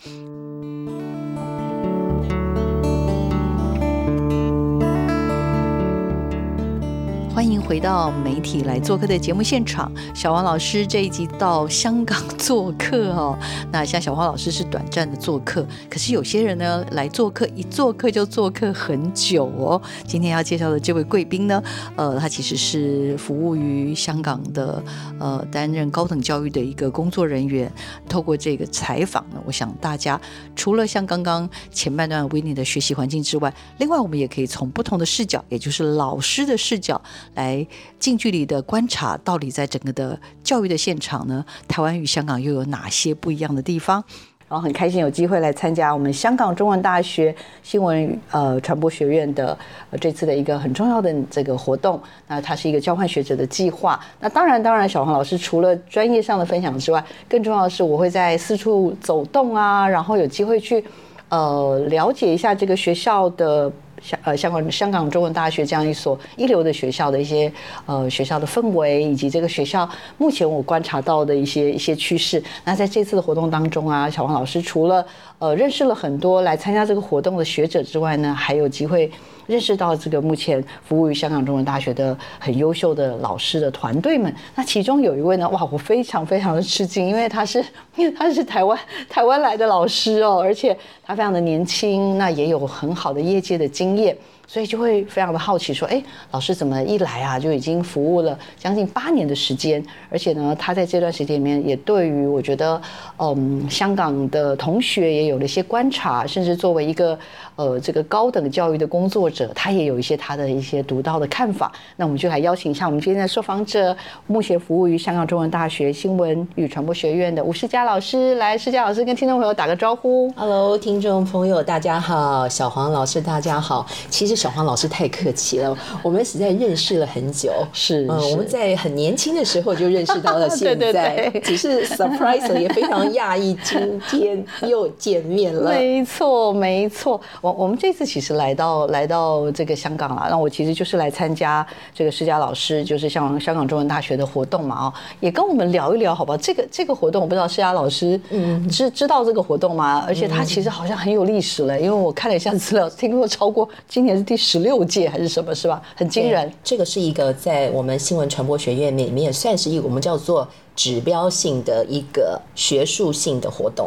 [7.38, 9.92] 欢迎回到媒体来做客的节目现场。
[10.12, 13.38] 小王老师这一集到香港做客哦。
[13.70, 19.80] 那像小黄老师是短暂的做客，可是有些人呢来做客，一做客就做客很久哦。
[20.04, 21.62] 今天要介绍的这位贵宾呢，
[21.94, 24.82] 呃，他其实是服务于香港的，
[25.20, 27.72] 呃，担任高等教育的一个工作人员。
[28.08, 30.20] 透过这个采访呢，我想大家
[30.56, 37.00] 除了像刚刚前半段维尼的学习环境之外，另外我们也可以从不同的视角，也就是老师的视角。
[37.34, 37.66] 来
[37.98, 44.02] 近距离的观察，到底在整个的教育的现场呢，台湾与香港又有哪些不一样的地方？
[44.48, 49.56] 然后很开心有机会来参加我们香港中文大学新闻呃传播学院的
[50.00, 52.00] 这次的一个很重要的这个活动。
[52.26, 54.00] 那它是一个交换学者的计划。
[54.18, 60.82] 那当然，当然，小黄老师除了专业上的分享之外，更重要的是我会在四处走动啊，然后有机会去
[61.28, 63.70] 呃了解一下这个学校的。
[64.02, 67.52] 香呃，香港香港中文大学这样一所一流的学校的一些
[67.86, 72.42] 呃学校的氛围，以及这个学校目前我观察到的一些一些趋势。
[72.64, 75.04] 那在这次的活动当中啊，小王老师除了
[75.38, 79.10] 呃认识了很多来参加这个活动的学者之外呢，还有机会。
[79.46, 87.64] 认识到这个目前服务于香港中文大学的很优秀的老师的团队们，那其中有一位呢，哇，我非常非常的吃惊，因为他是
[87.96, 94.14] 因为他是台湾台湾来的老师哦，而且他非常的年轻，那也有很好的业界的经验。
[94.50, 102.80] 所以就会非常的好奇，说，哎，老师怎么一来啊就已经服务了将近八年的时间，而且呢，他在这段时间里面也对于我觉得，
[103.18, 107.16] 嗯，香港的同学也有了一些观察，甚至作为一个
[107.58, 111.70] 呃这个高等教育的工作者，他也有一些他的一些独到的看法。
[111.96, 113.94] 那我们就来邀请一下我们今天的受访者，
[114.26, 120.32] 目前服务于香港中文大学新闻与传播学院的吴世佳老师，来，世佳老师跟听众朋友打个招呼。
[120.36, 123.86] Hello，听众朋友大家好，小黄老师大家好。
[124.08, 124.38] 其实。
[124.38, 135.72] 小黄老师太客气了，我们实在认识了很久，是，嗯，我们在很年轻的时候就认识到了 现在，只是 surprise 也非常讶异，今天又见面了。
[135.72, 146.36] 没错，没错，我我们这次其实来到来到这个香港了，那我其实就是来参加这个施佳老师，就是像香港中文大学的活动嘛，啊，也跟我们聊一聊，好不好？
[146.36, 150.04] 这个这个活动，我不知道施佳老师嗯知知道这个活动吗？
[150.06, 154.28] 而且他其实好像很有历史了，因为我看了一下资料，听说超过今年是。
[154.28, 155.80] 第十六届还是什么，是吧？
[155.96, 156.52] 很惊人。
[156.62, 163.86] 这个是一个在我们新闻传播学院里面算是一个我们叫做指标性的一个学术性的活动。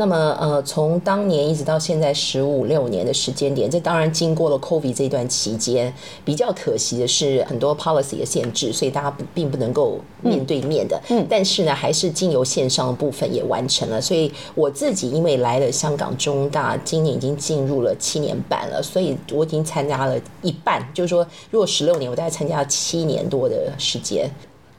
[0.00, 5.92] 那么，呃，从当年一直到现在十五六年的时间点，这当然经过了 COVID 这段期间，
[6.24, 10.98] 比较可惜的是很多 policy 的限制，所以大家不并不能够面对面的。
[11.10, 14.00] 嗯，但是呢，还是经由线上的部分也完成了。
[14.00, 24.30] 所以我自己因为来了香港中大，今年已经进入了七年半了，所以我已经参加了一半，就是说，如果十六年，我大概参加了七年多的时间。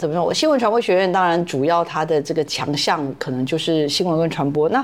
[0.01, 0.25] 怎么说？
[0.25, 4.67] 我新闻传播学院当然主要它的这个强项可能就是新闻跟传播。
[4.69, 4.83] 那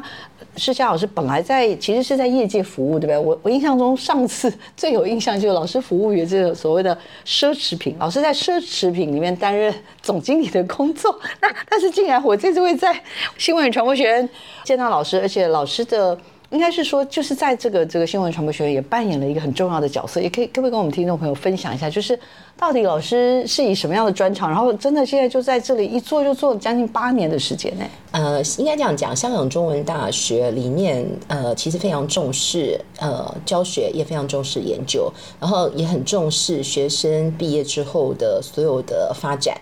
[0.57, 3.17] 施佳老师本来在其实是在业界服务，对不对？
[3.17, 11.19] 我 我印象中上次最有印象就是老师服务于这个所谓的奢侈品，老师在奢侈品里面担任总经理的工作。
[11.41, 12.95] 那 但是竟然我这次会在
[13.39, 14.29] 新闻与传播学院
[14.65, 16.15] 见到老师，而且老师的。
[16.49, 22.17] 应该是说，就是在这个这个新闻传播学院也扮演了一个很重要的角色，也可以可不可以跟我们听众朋友分享一下，就是
[22.55, 27.83] 到底老师是以什么样的专长，然后真的现在就在这里一做就做了将近八年的时间呢？
[28.11, 39.59] 呃，应该这样讲，香港中文大学里面呃其实非常重视呃教学，也非常重视研究，然后也很重视学生毕业之后的所有的发展。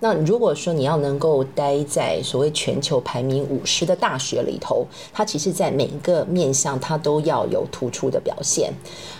[0.00, 8.72] 那如果说你要能够待在所谓全球排名五十的大学里头，它其实，在每一个面向，它都要有突出的表现。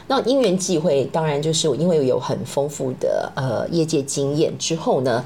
[0.08, 5.24] 那因缘际会，当然就是因为有很丰富的呃业界经验之后呢，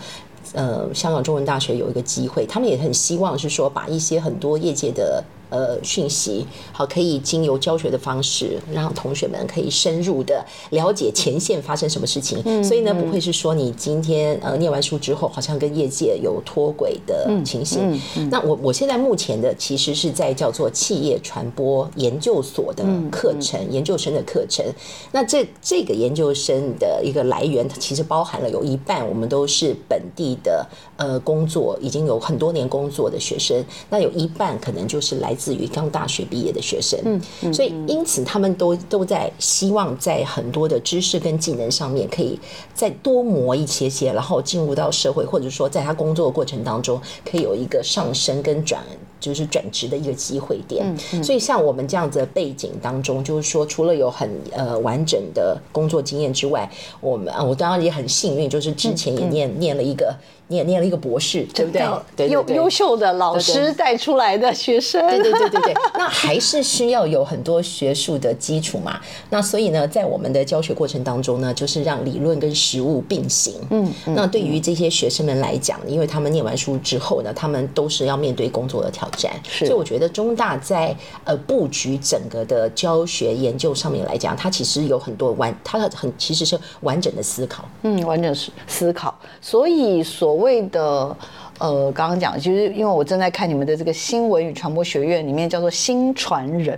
[0.53, 5.23] 呃，香港中文大学有一个机会，他们也很希望是说把一些很多业界的。
[5.51, 12.43] 呃，讯息好，可以经由教学的方式，让同学们可以深入的了解前线发生什么事情。
[12.65, 18.01] 所以呢，不会是说你今天呃念完书之后，好像跟业界有脱轨的情形。
[18.31, 24.65] 那我我现在目前的其实是在叫做企业传播研究所的课程，研究生的课程。
[25.13, 35.55] 那这这个研究生的一个来源，它其实包含了有一半我们都是本地的呃工作已经有很多年工作的学生，那有一半可能就是来自。
[35.55, 36.99] 于刚大学毕业的学生，
[37.43, 42.37] 嗯，所以因此他们都都在希望在很多的知识跟技能上面可以
[42.75, 48.83] 再多磨一些些，然后进入到社会，或者说在他工作的过程当中可以有一个上升跟转
[49.21, 50.85] 就是转职的一个机会点。
[51.23, 56.69] 所以像我们这样子的背景当中，就是说除了有很呃完整的工作经验之外，
[57.01, 60.13] 我们啊我当然也很幸运，就是之前也念念了一个。
[60.49, 61.83] 你也念了一个博士，对不对？
[62.17, 65.75] 对优优秀的老师带出来的学生，对对对对对。
[65.97, 69.01] 那还是需要有很多学术的基础嘛。
[69.31, 73.55] 那所以呢，在我们的教学过程当中呢，就是让理论跟实物并行。
[73.71, 79.33] 嗯，那对于这些学生们来讲，因为他们念完书之后呢，他们都是要面对工作的挑战。
[79.49, 87.67] 所以我觉得中大在呃布局整个的教学研究上面来讲，它其实有很多完，它很其实是完整的思考。
[87.83, 89.19] 嗯，完整思思考。
[89.41, 91.17] 所以所所谓的
[91.61, 96.77] 呃，刚刚讲，其实因为我正在看你们的这个新闻与传播学院里面叫做新传人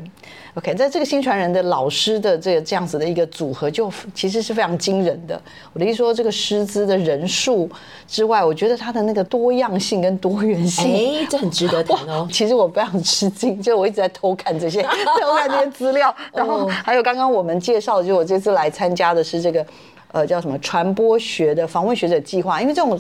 [0.57, 5.41] ，OK，在这个新传人的老师的这个这样子的一个组合，就其实是非常惊人的。
[5.73, 7.67] 我的意思说，这个师资的人数
[8.07, 10.85] 之外，我觉得它的那个多样性跟多元性，
[11.23, 12.29] 哎，这很值得 谈哦。
[12.31, 14.83] 其实我非常吃惊，就我一直在偷看这些
[15.23, 19.65] 偷看这些资料，然后还有刚刚我们介绍，就我这次来参加的是这个。
[20.13, 22.61] 呃，叫什么传播学的访问学者计划？
[22.61, 22.99] 因为这种，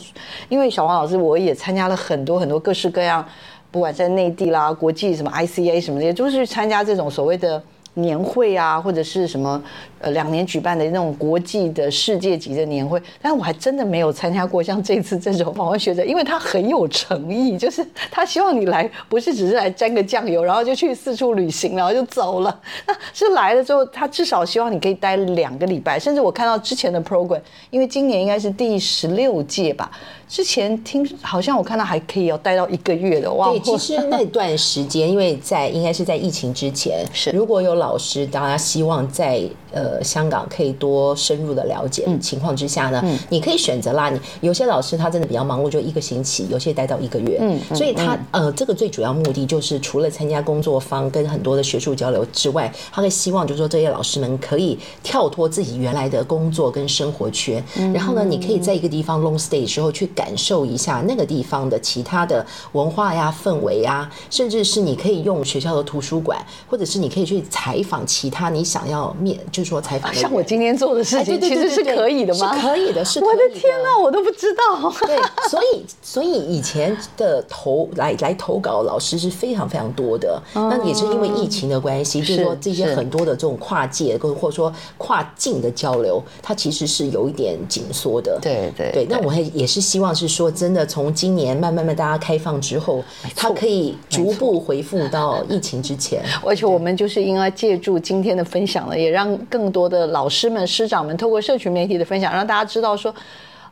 [0.48, 3.26] 因为小黄老师我也参加了很多很多各式各样，
[3.70, 7.62] 不管在内地啦、国际什么 ICA 什么这些，都是参加这种所谓的。
[7.98, 9.58] 年会啊，或者是什么
[10.00, 22.60] 呃两年举办的那种国际的世界级的年会，但是我还真的没有参加过像这次这种访问学者，因为他很有诚意，就是他希望你来，不是只是来沾个酱油，然后就去四处旅行，然后就走了。
[22.86, 29.90] 那是来了之后，他至少希望你可以待两个礼拜，甚至我看到之前的 program，因为今年应该是第十六届吧。
[30.28, 33.48] 之前听好像我看到还可以要待到一个月的，哇！
[33.50, 44.10] 对，其实那段时间，因为在应该是在疫情之前， 是如果有老师，大家希望在呃香港可以多深入的了解情况之下呢，你可以选择啦。
[44.10, 47.38] 你有些老师他真的比较忙碌，就一个星期；有些待到一个月。
[47.40, 57.62] 嗯，所以他呃这个最主要目的就是除了参加工作坊跟很多的学术交流之外，他会希望就是说这些老师们可以跳脱自己原来的工作跟生活圈，
[57.94, 60.06] 然后呢，你可以在一个地方 long stay 之后去。
[60.16, 70.12] 感受一下那个地方的其他的文化呀、氛围呀，甚至是你可以用学校的图书馆，或者是你可以去采访其他你想要面，就是说采访。
[70.12, 72.54] 像我今天做的事情，其实是可以的吗？
[72.54, 73.22] 是可以的，是。
[73.22, 74.92] 我的天哪，我都不知道。
[75.06, 75.16] 对，
[75.48, 88.38] 所以所以以前的投来来投稿老师是非常非常多的，那也是因为疫情的关系，就是说这些很多的这种跨界跟或者说跨境的交流，它其实是有一点紧缩的。
[88.42, 90.16] 对对对，那我还也是希望。
[90.16, 96.22] 是说真的，从今年慢慢慢大家开放之后，它可以逐步恢复到疫情之前。
[96.42, 103.12] 而且我们就是应该借助今天的分享了，也让更更多的老师们、师长们透过社群媒体的分享，让大家知道说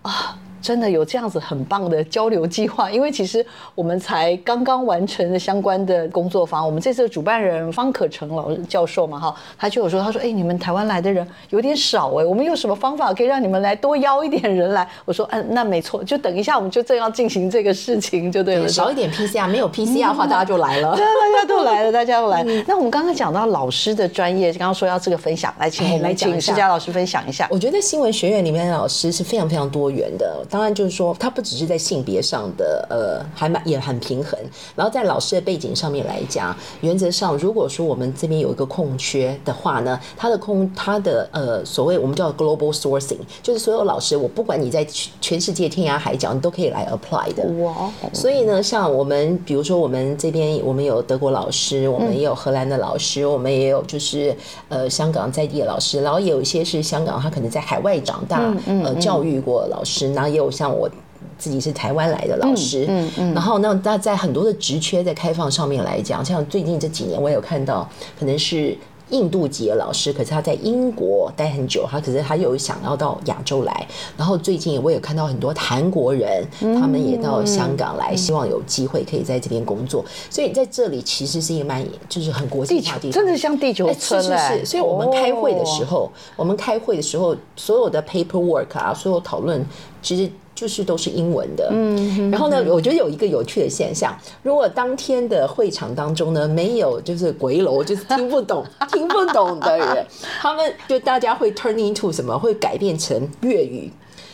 [0.03, 0.37] 啊。
[0.65, 6.65] 真的有这样子很棒的交流计划，因为其实我们才刚刚完成了相关的工作坊。
[6.65, 14.89] 我们这次的主办人方可成老教授嘛，哈，他就有说，他说，哎，你们台湾来的人有点少哎，我们有什么方法可以让你们来多邀一点人来？
[15.05, 18.67] 我说，嗯，那没错，就等一下我们就正要进行这个事情，就对了。
[18.67, 20.93] 少一点 PCR，没有 PCR 的话，大家就来了。
[20.97, 22.43] 对，大家都来了，大家都来。
[22.67, 27.47] 那我们刚刚讲到老师的专业，刚刚说要这个分享，来请我们请施佳老师分享一下。
[27.51, 30.43] 我觉得新闻学院里面的老师是非常非常多元的。
[30.55, 34.39] 当然，就是说，他不只是在性别上的，呃，还蛮也很平衡。
[34.77, 44.87] 然后在老师的背景上面来讲，原则上，如果说我们这边有一个空缺的话呢，他的空，他的呃，所谓我们叫 global sourcing，就是所有老师，我不管你在
[45.21, 47.43] 全世界天涯海角，你都可以来 apply 的。
[47.65, 47.91] 哇！
[48.13, 54.33] 所以呢，像我们，比如说我们这边，我们有德国老师，我们也有荷兰的老师，我们也有就是
[54.69, 60.91] 呃香港在地的老师，然后也有一些是香港，他可能在海外长大，呃，教育过老师，然后也有像我。
[61.39, 68.77] 自己是台湾来的老师，嗯嗯，然后那那在很多的职缺在开放上面来讲，像最近这几年我有看到，可能是
[69.15, 89.65] 印度籍的老师，可是他在英国待很久，他可是他又想要到亚洲来，然后最近我也看到很多韩国人，他们也到香港来，希望有机会可以在这边工作，所以在这里其实是一个蛮就是很国际化的地方，真的像地球村是是是，所以我们开会的时候，我们开会的时候，所有的 paperwork 啊，所有讨论
[90.03, 90.29] 其实。
[90.65, 100.07] 就是都是英文的，嗯，然后呢，我觉得有一个有趣的现象，如果当天的会场当中呢，没有就是鬼楼，就是听不懂、 听不懂的人，
[100.41, 103.93] 他们就大家会 turn into 什么，会改变成粤语，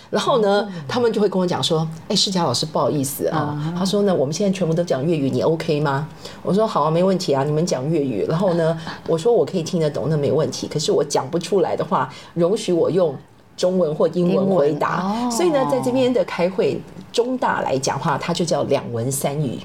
[0.08, 6.06] 然后呢，他们就会跟我讲说，哎，世佳老师不好意思啊，他说呢，我们现在全部都讲粤语，你 OK 吗？
[6.44, 13.12] 我说好啊，没问题啊，你们讲粤语，然后呢，我说我可以听得懂，那没问题，可是我讲不出来的话，容许我用。
[13.60, 16.80] 中文或英文回答，所以呢，在这边的开会，
[17.12, 19.58] 中大来讲话，它就叫两文三语。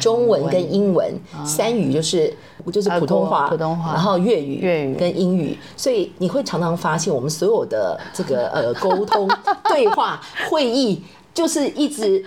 [0.00, 0.42] 中文。
[0.42, 2.34] 文跟英文，三语就是
[2.72, 3.92] 就是呃普通话，普通话。
[3.92, 4.96] 然后粤语、粤语。
[4.96, 9.28] 跟英语，所以你会常常发现我们所有的这个呃沟通、
[9.70, 11.00] 对话、会议，
[11.32, 12.24] 就是一直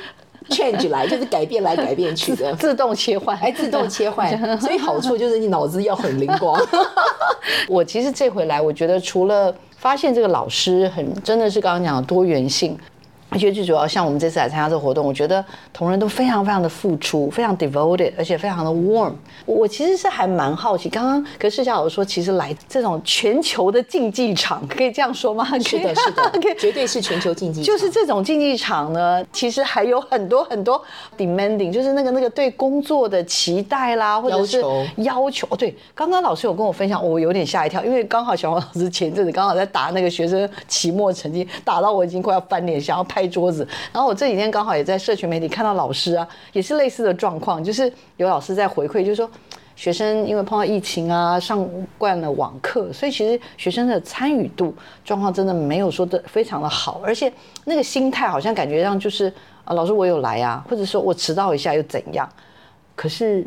[0.50, 2.54] change 来， 就是改变来改变去的。
[2.56, 4.30] 自动切换，还自动切换，
[4.60, 6.60] 所以好处就是你脑子要很灵光。
[7.68, 12.78] 我其实这回来，我觉得除了发现这个老师很真的是刚刚讲的多元性。
[13.38, 19.14] 而且最主要，像我们这次来参加这个活动，我觉得同仁都非常非常的付出，非常 devoted，而且非常的 warm。
[19.46, 25.46] 我我其实是还蛮好奇，刚刚跟世嘉有说，其实来这种全球的竞技场，可以这样说吗？
[25.62, 30.84] 是的，是的，绝对是全球竞技场，就是这种竞技场呢，其实还有很多很多
[31.16, 35.48] demanding，就是那个那个对工作的期待啦，或者是要求要求。
[35.52, 43.68] 哦对，刚刚老师有跟我分享，我有点吓一跳，因为刚好小黄老师前阵子刚好在打那个学生期末成绩，打到我已经快要翻脸，想要拍桌子。
[43.92, 49.30] 然后我这几天刚好也在社群媒体看到老师啊，也是类似的状况，就是有老师在回馈，就是说。
[49.76, 51.64] 学生因为碰到疫情啊，上
[52.00, 54.74] 惯了网课，所以其实学生的参与度
[55.06, 57.32] 状况真的没有说的非常的好，而且
[57.64, 59.32] 那个心态好像感觉上就是
[59.66, 62.28] 啊，老师我有来啊，或者说我迟到一下又怎样？
[62.96, 63.46] 可是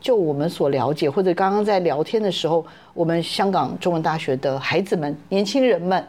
[0.00, 6.04] 就我们所了解，或者刚刚在聊天的时候，我们香港中文大学的孩子们、年轻人们，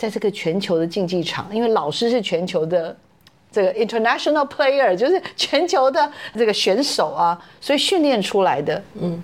[0.00, 2.96] 在这个全球的竞技场，因为老师是全球的。
[3.52, 9.20] 这个 international player 就是全球的这个选手啊，所以训练出来的，嗯，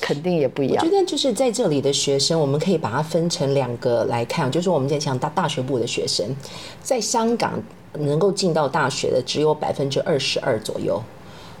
[0.00, 0.96] 肯定也不一样我觉。
[0.96, 6.24] 得就是在这里的学生，我们可以把它分成两个来看，就是我们在讲大大学部的学生，
[6.80, 7.60] 在香港
[7.94, 11.02] 能够进到大学的只有百分之二十二左右。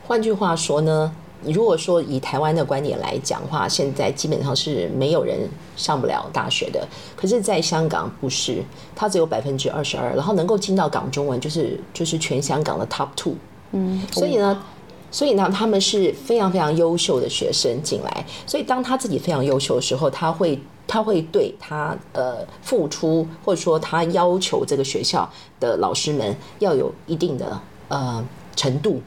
[0.06, 1.12] 换句话说呢，
[1.44, 5.38] 如果说以台湾的观点来讲的话，现在基本上是没有人
[5.76, 6.86] 上不了大学的。
[7.16, 8.62] 可是，在香港不是，
[8.94, 13.34] 它只有百分之二十二，然后能够进到港中文，就是就是全香港的 top two。
[13.72, 14.62] 嗯，所以呢。
[15.08, 18.26] 所以呢，他们是非常非常优秀的学生进来。
[18.44, 25.30] 所以当他自己非常优秀的时候，他会他会对他呃付出，或者说他要求这个学校
[25.60, 27.58] 的老师们要有一定的
[27.88, 28.22] 呃
[28.56, 29.00] 程度，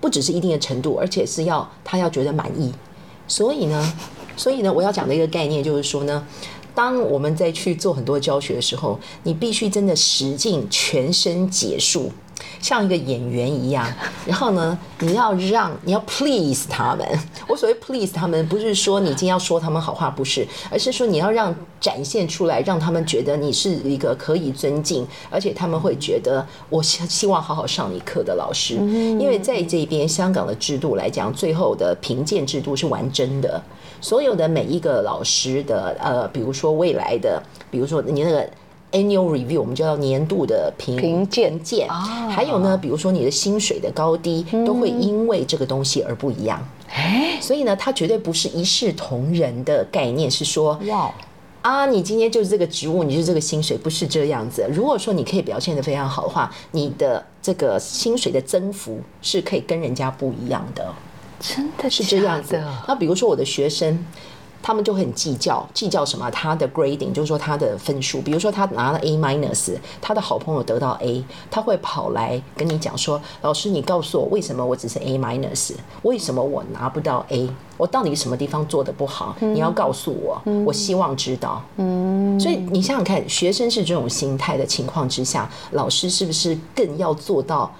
[0.00, 2.72] 不只是一定的程度，而且是要他要觉得满意。
[3.26, 3.94] 所以呢，
[4.36, 6.26] 所以呢，我要讲的一个概念就是说呢。
[6.74, 12.12] 当我们在去做很多教学的时候，你必须真的使尽全身解数，
[12.60, 13.86] 像一个演员一样。
[14.26, 17.06] 然后呢，你要让你要 please 他们。
[17.46, 28.74] 我所谓 please 他们，不是说你今天要说他们好话，不是，而是说你要让展现出来，让他们觉得你是一个可以尊敬，而且他们会觉得我希希望好好上你课的老师。
[28.74, 33.60] 因为在这边香港的制度来讲，最后的评鉴制度是完真的。
[34.00, 38.48] 所有的每一个老师的呃，比如说未来的，比如说你那个
[38.92, 41.88] annual review，我们叫年度的评评鉴评鉴，
[42.30, 46.66] 还有呢，比如说你的薪水的高低，都会因为这个东西而不一样。
[46.90, 51.12] 哎，所以呢，它绝对不是一视同仁的概念，是说哇，
[51.60, 54.66] 啊，你今天就是这个职务，你就是这个薪水，不是这样子。
[54.72, 60.86] 如果说你可以表现得非常好的话，你的这个薪水的增幅是可以跟人家不一样的。
[61.40, 62.60] 真的是这样子。
[62.88, 64.04] 那比如说我的学生，
[64.62, 66.30] 他们就很计较，计较什么？
[66.30, 68.20] 他的 grading，就是说他的分数。
[68.20, 75.72] 比如说他拿了 A minus，他的好朋友得到 A，他会跑来跟你讲说：“老师，你告诉我为什么我只是 A minus？
[76.02, 77.48] 为什么我拿不到 A？
[77.76, 79.36] 我到底什么地方做的不好？
[79.40, 87.72] 你要告诉我，我希望知道。”嗯，所以你想想看，学生是这种心态的情况之下，老师是不是更要做到？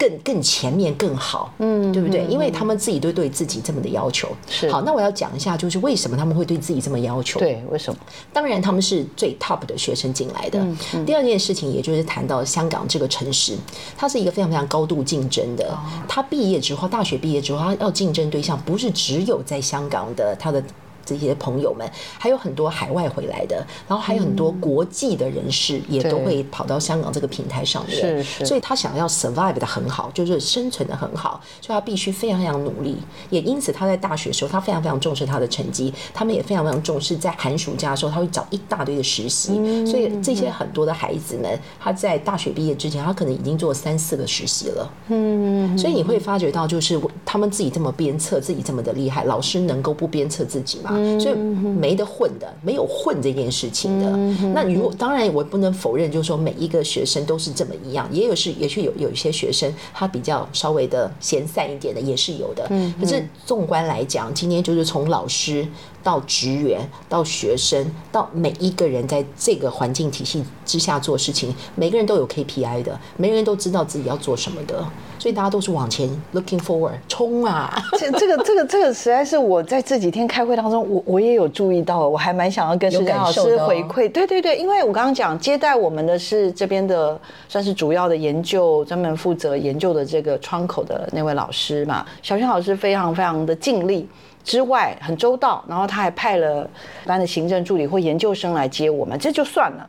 [0.00, 2.24] 更更前面更好，嗯，对不对？
[2.24, 4.28] 因为他们自己都对自己这么的要求。
[4.48, 8.00] 是好，那我要讲一下，就是为什么他们会对自己这么要求？，对，为什么？
[8.32, 10.66] 当然他们是最 top 的学生进来的。
[11.04, 13.54] 第二件事情，也就是谈到香港这个城市，
[13.94, 15.78] 它是一个非常非常高度竞争的。
[16.08, 20.64] 他毕业之后，大学毕业之后，他要竞争对象不是只有在香港的他的。
[21.04, 21.88] 这些朋友们，
[22.18, 23.56] 还有很多海外回来的，
[23.88, 28.00] 然后还有很多国际的人士，也都会跑到香港这个平台上面。
[28.00, 32.96] 是是所以他想要 survive 的很好，就是生存的很好，所以他必须非常非常努力。
[33.30, 39.54] 也因此，他在大学的时候，他非常非常重视他的成绩，他们也非常非常重视在寒暑假的时候，他会找一大堆的实习。
[39.86, 44.90] 所以这些很多的孩子们，他在大学毕业之前，他可能已经做三四个实习了。
[45.08, 50.89] 嗯，所以你会发觉到，就是他们自己这么鞭策自己这么的厉害，老师能够不鞭策自己吗？
[51.18, 54.10] 所以没得混的，没有混这件事情的。
[54.54, 62.68] 那如果当然，我不能否认，就是说每一个学生都是这么一样，也有是，也是有有一些学生他比较稍微的闲散一点的，也是有的。
[63.00, 65.66] 可是纵观来讲，今天就是从老师
[66.02, 74.84] 到职员到学生到每一个人在这个环境体系之下做事情，每个人都有 KPI 的，每个人都知道自己要做什么的。
[75.20, 77.70] 所以大家都是往前 looking forward 冲啊！
[78.00, 84.10] 这这个这个这个实在是我在这几天开会当中，我我也有注意到，我还蛮想要跟老师回馈。
[84.10, 94.08] 对对对，因为我刚刚讲接待我们的是这边的算是主要的研究，专门负责研究的这个窗口的那位老师嘛，小轩老师非常非常的尽力。
[94.42, 96.68] 之外很周到，然后他还派了
[97.04, 99.86] 班的行政助理或研究生来接我们，这就算了。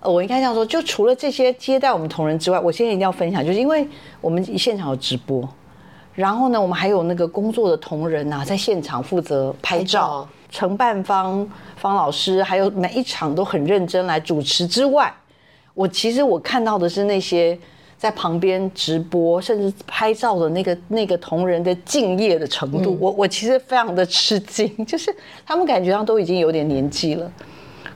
[0.00, 3.86] 呃，我应该这样说，就除了这些接待我们同仁之外，我现在一定要分享，就是因为
[4.20, 5.48] 我们现场有直播，
[6.14, 15.12] 然后呢，我们还有那个工作的同仁呐，在现场负责拍照，承办方方老师，还有每一场都很认真来主持之外，
[15.74, 17.58] 我其实我看到的是那些。
[17.98, 25.12] 在旁边直播，甚至拍照的那个那个同仁的敬业的程度，我我其实非常的吃惊， 就是
[25.44, 27.28] 他们感觉上都已经有点年纪了，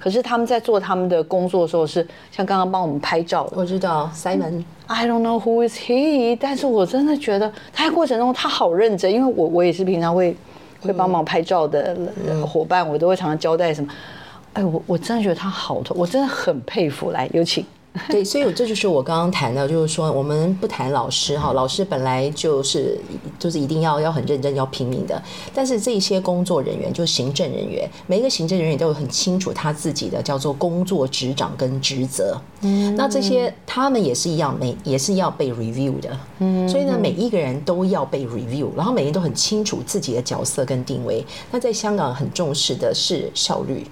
[0.02, 3.52] 可是他们在做他们的工作的时候，是像刚刚帮我们拍照的。
[3.54, 10.36] 我知道 Simon，I don't know who is he，但是我真的觉得他在过程中他好认真，因为我我也是平常会
[10.80, 11.96] 会帮忙拍照的
[12.44, 13.88] 伙伴，我都会常常交代什么。
[14.54, 17.12] 哎，我我真的觉得他好，我真的很佩服。
[17.12, 17.64] 来，有请。
[18.08, 22.98] 对，所以这就是我刚刚谈到，就是说我们不谈老师哈，老师本来就是
[23.38, 25.22] 就是一定要要很认真要拼命的，
[25.52, 41.22] 但是这些工作人员就行政人员，每一个行政人员都有很清楚他自己的叫做工作职掌跟职责，嗯，那这些他们也是一样，每也是要被 review 的，嗯，所以呢，每一个人都要被 review，然后每人都很清楚自己的角色跟定位。
[41.50, 43.86] 那在香港很重视的是效率，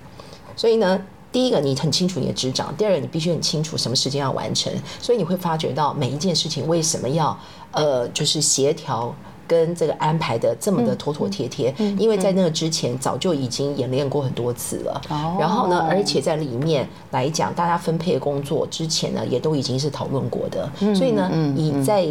[0.56, 0.98] 所以呢。
[1.32, 4.72] 第一个，你很清楚你的职掌；第二个，你必须很清楚什么时间要完成。
[5.00, 7.38] 所以你会发觉到每一件事情为什么要
[7.72, 9.14] 呃，就是协调
[9.46, 15.00] 跟这个安排的这么的妥妥帖帖，因为在那个之前早就已经演练过很多次了。
[15.38, 20.70] 然后呢，而且在里面来讲，大家分配工作之前呢，也都已经是讨论过的。
[20.94, 22.06] 所以呢，你在。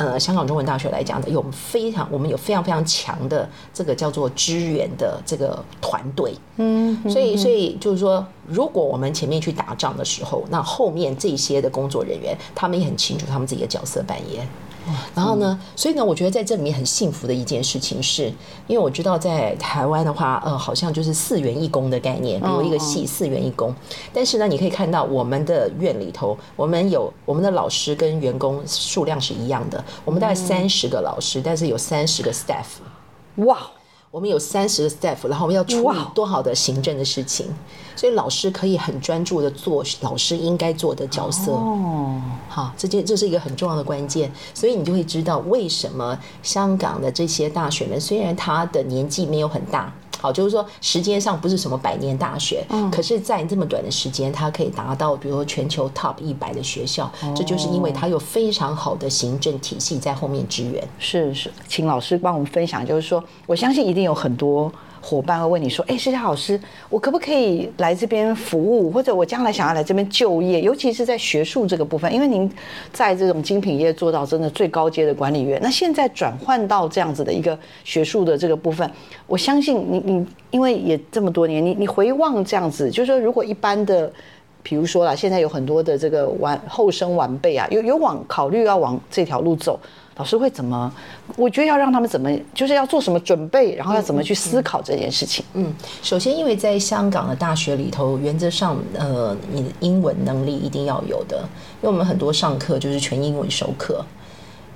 [0.00, 14.48] 呃，香港中文大学来讲的，有非常我们有非常非常强的这个叫做支援的这个团队，嗯，所以所以就是说，如果我们前面去打仗的时候，那后面这些的工作人员，他们也很清楚他们自己的角色扮演。
[15.14, 15.58] 然后呢？
[15.76, 18.26] 所以呢，我觉得在这里面很幸福的一件事情是，
[18.66, 23.74] 因为我知道在台湾的话，呃，好像就是四元一工的概念，比如一个系四元一工。
[24.12, 32.80] 但是呢，你可以看到我们的院里头，我们有我们的老师跟员工数量是一样的，我们大概三十个老师，但是有三十个 staff。
[33.44, 33.58] 哇！
[34.10, 37.46] 我们有三十个 staff，然后我们要处理多好的行政的事情，
[37.94, 41.52] 所以老师可以很专注的做老师应该做的角色。
[41.52, 49.92] 哦，好，这件这是一个很重要的关键，所以你就会知道为什么香港的这些大学们，虽然他的年纪没有很大。
[50.20, 60.86] 好，就是说时间上不是什么百年大学，嗯，可是，在这么短的时间，它可以达到，比如说全球 top 一百的学校，这就是因为它有非常好的行政体系在后面支援。
[60.98, 64.70] 是是，请老师帮我们分享，就是说，我相信一定有很多。
[65.02, 70.60] 伙伴会问你说：“哎，谢谢老师，我可不可以来这边服务，或者我将来想要来这边就业？
[70.60, 72.50] 尤其是在学术这个部分，因为您
[72.92, 78.88] 在这种精品业做到真的最高阶的管理员，那现在转换到这样子的一个学术的这个部分，
[79.26, 84.12] 我相信你你因为也这么多年，你你回望这样子，就是说，如果一般的，
[84.62, 89.80] 比如说啦，现在有很多的这个晚后生晚辈啊，有有往考虑要往这条路走。”
[90.20, 90.92] 老师会怎么？
[91.34, 95.42] 我觉得要让他们怎么，就是要做什么准备，然后要怎么去思考这件事情。
[95.54, 101.38] 嗯，首先，因为在香港的大学里头，原则上，呃，你的英文能力一定要有的，
[101.80, 104.04] 因为我们很多上课就是全英文授课。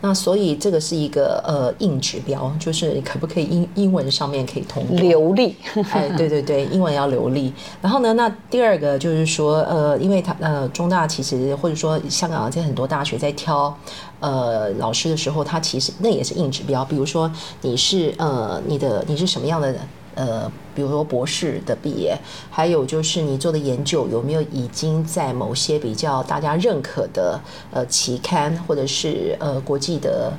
[0.06, 5.56] 那所以这个是一个呃硬指标，就是可不可以英英文上面可以通流利？
[5.92, 7.50] 哎，对对对，英文要流利。
[7.80, 13.74] 然后呢，那第二个就是说，呃，因为他呃中大其实或者说香港在很多大学在挑
[14.20, 16.84] 呃老师的时候，他其实那也是硬指标。
[16.84, 17.32] 比如说
[17.62, 19.74] 你是呃你的你是什么样的？
[20.14, 22.16] 呃，比如说博士的毕业，
[22.50, 27.40] 还有就是你做的研究有没有已经在某些比较大家认可的
[27.70, 30.32] 呃期刊或者是呃国际的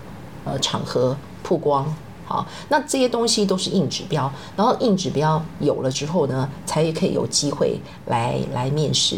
[0.44, 1.94] 呃场合曝光？
[2.28, 9.18] 好，那这些东西都是硬指标，然后硬指标有了之后呢，才也可以有机会来来面试。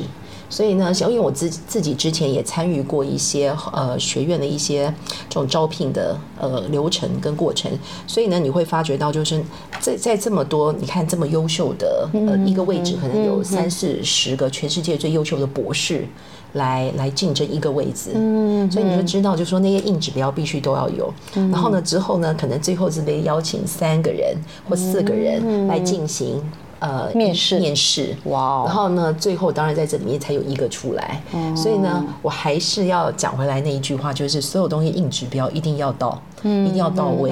[0.49, 4.93] 所以呢，小因为我自自己之前也参与过一些呃学院的一些
[5.29, 7.71] 这种招聘的呃流程跟过程，
[8.05, 9.41] 所以呢，你会发觉到就是
[9.79, 16.05] 在在这么多你看这么优秀的呃一个位置，可能有三四十个全世界最优秀的博士
[16.53, 21.13] 来来竞争一个位置，嗯，所以你就知道，就说那些硬指标必须都要有。
[21.33, 24.35] 然后呢，之后呢，可能最后是被邀请三个人
[24.67, 26.41] 或四个人来进行。
[26.79, 27.59] 呃面试。
[27.59, 31.21] 面试，哇哦然后呢，最后当然在这里面才有一个出来，
[31.55, 37.31] 所以呢，我还是要讲回来那一句话，就是所有东西硬指标一定要到，嗯一定要到位。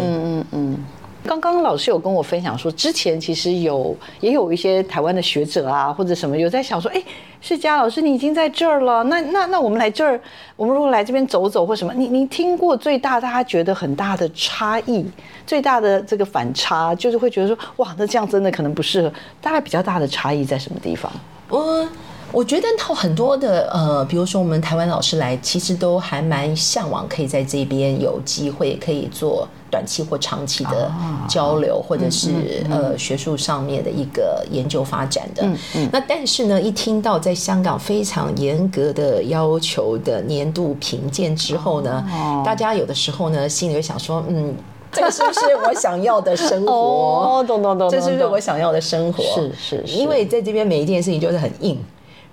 [1.26, 7.02] 刚刚老师有跟我分享说，之前其实有也有一些台湾的学者啊，或者什么有在想说，哎，
[7.42, 10.20] 世佳老师你已经在这儿了，那那那我们来这儿，
[10.56, 15.04] 我们如果来这边走走或什么，你你听过最大大家觉得很大的差异，
[15.48, 19.12] 最大的这个反差，就是会觉得说，哇，那这样真的可能不适合。
[19.42, 21.12] 大概比较大的差异在什么地方？
[21.50, 21.88] 我
[22.32, 30.90] 我觉得他很多的呃，比如说我们台湾老师来，其实都还蛮向往可以在这边有机会可以做短期或长期的
[31.28, 35.46] 交流，或者是呃学术上面的一个研究发展的。
[35.92, 42.02] 那但是呢，一听到在香港非常严格的要求的年度评鉴之后呢，
[42.46, 44.56] 大家有的时候呢心里会想说，嗯。
[44.92, 46.72] 这个是不是我想要的生活？
[46.72, 49.22] 哦懂懂懂这是不是我想要的生活？
[49.36, 51.78] 是是是因为在这边每一件事情就是很硬。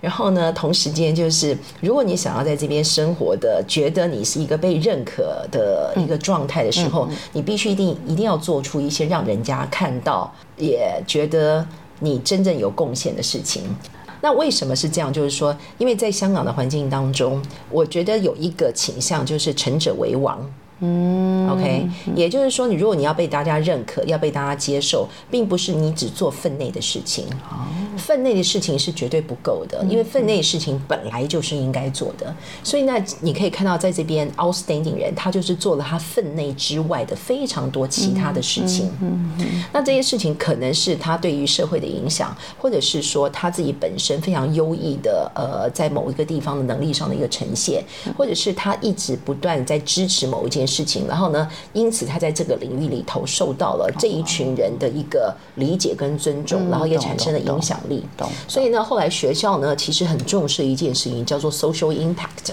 [0.02, 11.64] 然后呢，同时间就是，如果你想要在这边生活的，觉得你是一个被认可的一个状态的时候，你必须一定一定要做出一些让人家看到，也觉得
[12.00, 13.62] 你真正有贡献的事情。
[14.20, 15.12] 那为什么是这样？
[15.12, 17.40] 就是说，因为在香港的环境当中，
[17.70, 20.38] 我觉得有一个倾向就是成者为王。
[20.84, 27.24] 嗯，OK，也就是说，你如果你要被大家认可，要被大家接受，并不是你只做分内的事情。
[27.96, 32.34] 分内的事情是绝对不够的，因为分内的事情本来就是应该做的。
[32.64, 38.90] 所以呢，你可以看到在这边 outstanding 人，他就是做了他分内之外的非常多其他的事情。
[39.00, 39.30] 嗯
[39.72, 47.84] 那这些事情可能是他对于社会的影响，或者是说他自己本身非常优异的呃，在某一个地方的能力上的一个呈现，
[48.16, 58.04] 或者是他一直不断在支持某一件事情，然后呢，因此他在这个领域里头受到了这一群人的一个理解跟尊重，然后也产生了影响力。
[58.16, 62.52] 懂所以呢，后来学校呢，其实很重视一件事情，叫做 social impact。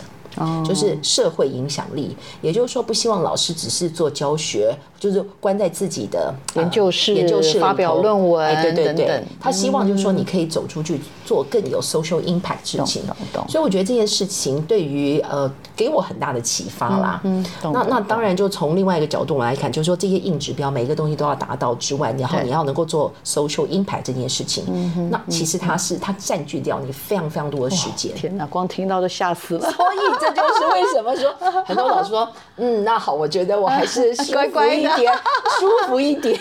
[0.65, 8.93] 就是社会影响力，也就是说，不希望老师只是做教学，就是关在自己的呃研究室研究室发表论文哎对对对。
[8.93, 13.03] 等等，他希望就是说，你可以走出去做更有 social impact 事情。
[13.47, 17.19] 所以我觉得这件事情对于呃给我很大的启发啦。
[17.23, 24.63] 嗯懂那那当然，就从另外一个角度来看，就是说这些硬指标每一个东西都要达到之外，然后你要能够做 social impact 这件事情，
[25.09, 28.13] 那其实它是它占据掉你非常非常多的时间。
[28.13, 29.71] 天哪，光听到都吓死了。
[29.71, 31.33] 所以这就是为什么说
[31.65, 32.27] 很多老师说，
[32.57, 35.13] 嗯，那好，我觉得我还是 乖乖一点，
[35.59, 36.39] 舒服一点。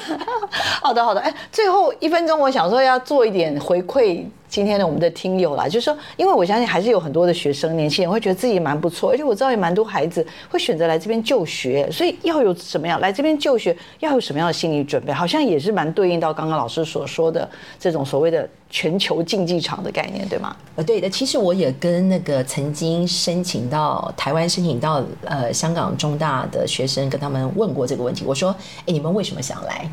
[0.83, 1.21] 好的，好的。
[1.21, 20.57] 哎，最后一分钟，我想说要做一点回馈今天的我们的听友啦，就是说，因为我相信还是有很多的学生、年轻人会觉得自己蛮不错，而且我知道有蛮多孩子会选择来这边就学，所以要有什么样来这边就学，要有什么样的心理准备，好像也是蛮对应到刚刚老师所说的这种所谓的全球竞技场的概念，对吗？
[20.77, 28.25] 呃，对的，其实我也跟那个曾经申请到台湾、申请到呃香港中大的学生，跟他们问过这个问题。
[28.27, 28.55] 我说
[28.87, 29.91] ：“哎，你们为什么想来？”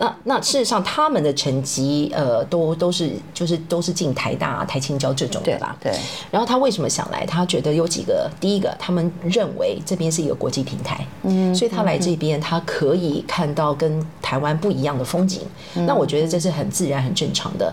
[0.00, 5.76] 那那事实上，他们的成绩呃都都是就是都是进台大、台青交这种的啦。
[5.78, 5.92] 对，
[6.30, 7.26] 然后他为什么想来？
[7.26, 15.42] 他觉得有几个，第一个，他们认为这边是一个国际平台，嗯，所以他来这边，他可以看到跟台湾不一样的风景。
[15.74, 17.70] 那我觉得这是很自然、很正常的。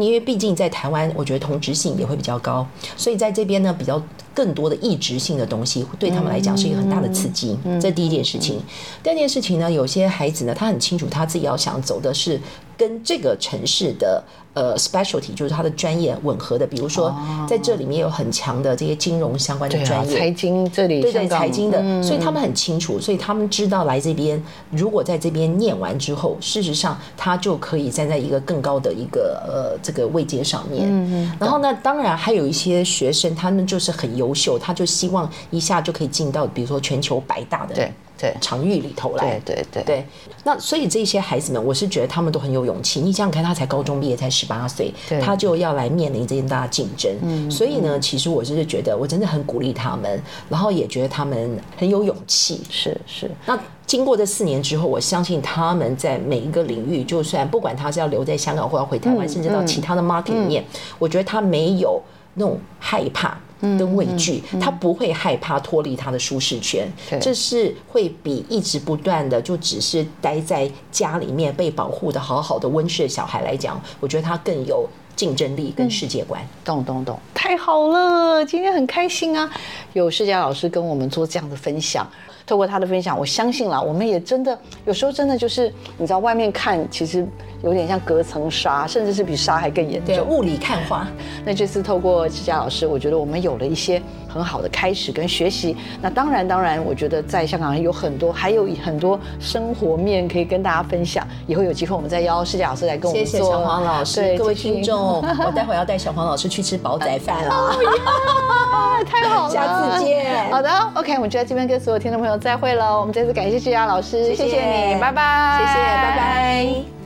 [0.00, 2.66] 因为毕竟在台湾，我觉得同质性也会比较高，
[2.96, 4.02] 所以在这边呢，比较
[4.34, 7.58] 更多的异质性的东西，对他们来讲是一个很大的刺激。
[7.80, 8.60] 这第一件事情。
[9.02, 12.40] 第二件事情呢，有些孩子呢，他很清楚他自己要想走的是
[12.76, 14.24] 跟这个城市的
[14.54, 16.66] 呃 specialty，就是他的专业吻合的。
[16.66, 17.14] 比如说，
[17.48, 30.84] 在这里面有很强的这些金融相关的专，业，财经这里对对，财经的，嗯所以他们很清楚，所以他们知道来这边，如果在这边念完之后，事实上他就可以站在一个更高的一个呃这个位阶上面。
[30.86, 39.54] 嗯然后呢，当然还有一些学生，他们就是很优秀，他就希望一下就可以进到比如说全球百大的对对场域里头来对。
[39.54, 40.06] 对对对，
[40.44, 43.00] 那所以这些孩子们，我是觉得他们都很有勇气。
[43.00, 47.50] 你想想看，他才高中毕业，才十八岁，他就要来面临这件大竞争。
[47.50, 52.60] 所以呢，其实我就是觉得，我真的很鼓励他们，然后也觉得他们很有勇气。
[52.70, 60.64] 是是，那经过这四年之后，我相信他们在每一个领域，就算不管他是要留在香港或要回台湾，甚至到其他的 market 里面，
[60.98, 62.00] 我觉得他没有
[62.34, 63.36] 那种害怕。
[63.78, 66.86] 跟畏惧，他不会害怕脱离他的舒适圈，
[67.20, 76.40] 这是会比一直不断的就只是待在家里面被保护的好好的温室的小孩来讲，我觉得他更有竞争力跟世界观。
[76.64, 79.50] 懂懂懂，太好了，今天很开心啊！
[79.92, 82.06] 有世佳老师跟我们做这样的分享，
[82.46, 87.26] 透过他的分享，我相信啦，我们也真的有时候真的就是你知道，外面看其实
[87.62, 90.26] 有点像隔层纱，甚至是比纱还更严对，重。
[90.26, 91.06] 雾里看花。
[91.44, 95.76] 那这次透过志佳老师，我觉得我们有了一些很好的开始跟学习。
[96.00, 101.26] 那当然，当然，我觉得在香港有很多，还有很多生活面可以跟大家分享。
[101.46, 103.32] 以后有机会我们再邀志佳老师来跟我们做。
[103.32, 107.54] 谢谢小黄老师，对各位听众， 我待会要带小黄老师去吃煲仔饭了。
[107.54, 112.98] 啊， 太好了，下次见好的，OK，我们就在这边跟所有听众朋友再会了。
[112.98, 117.01] 我们再次感谢志佳老师，谢谢你，拜拜，谢谢，拜拜。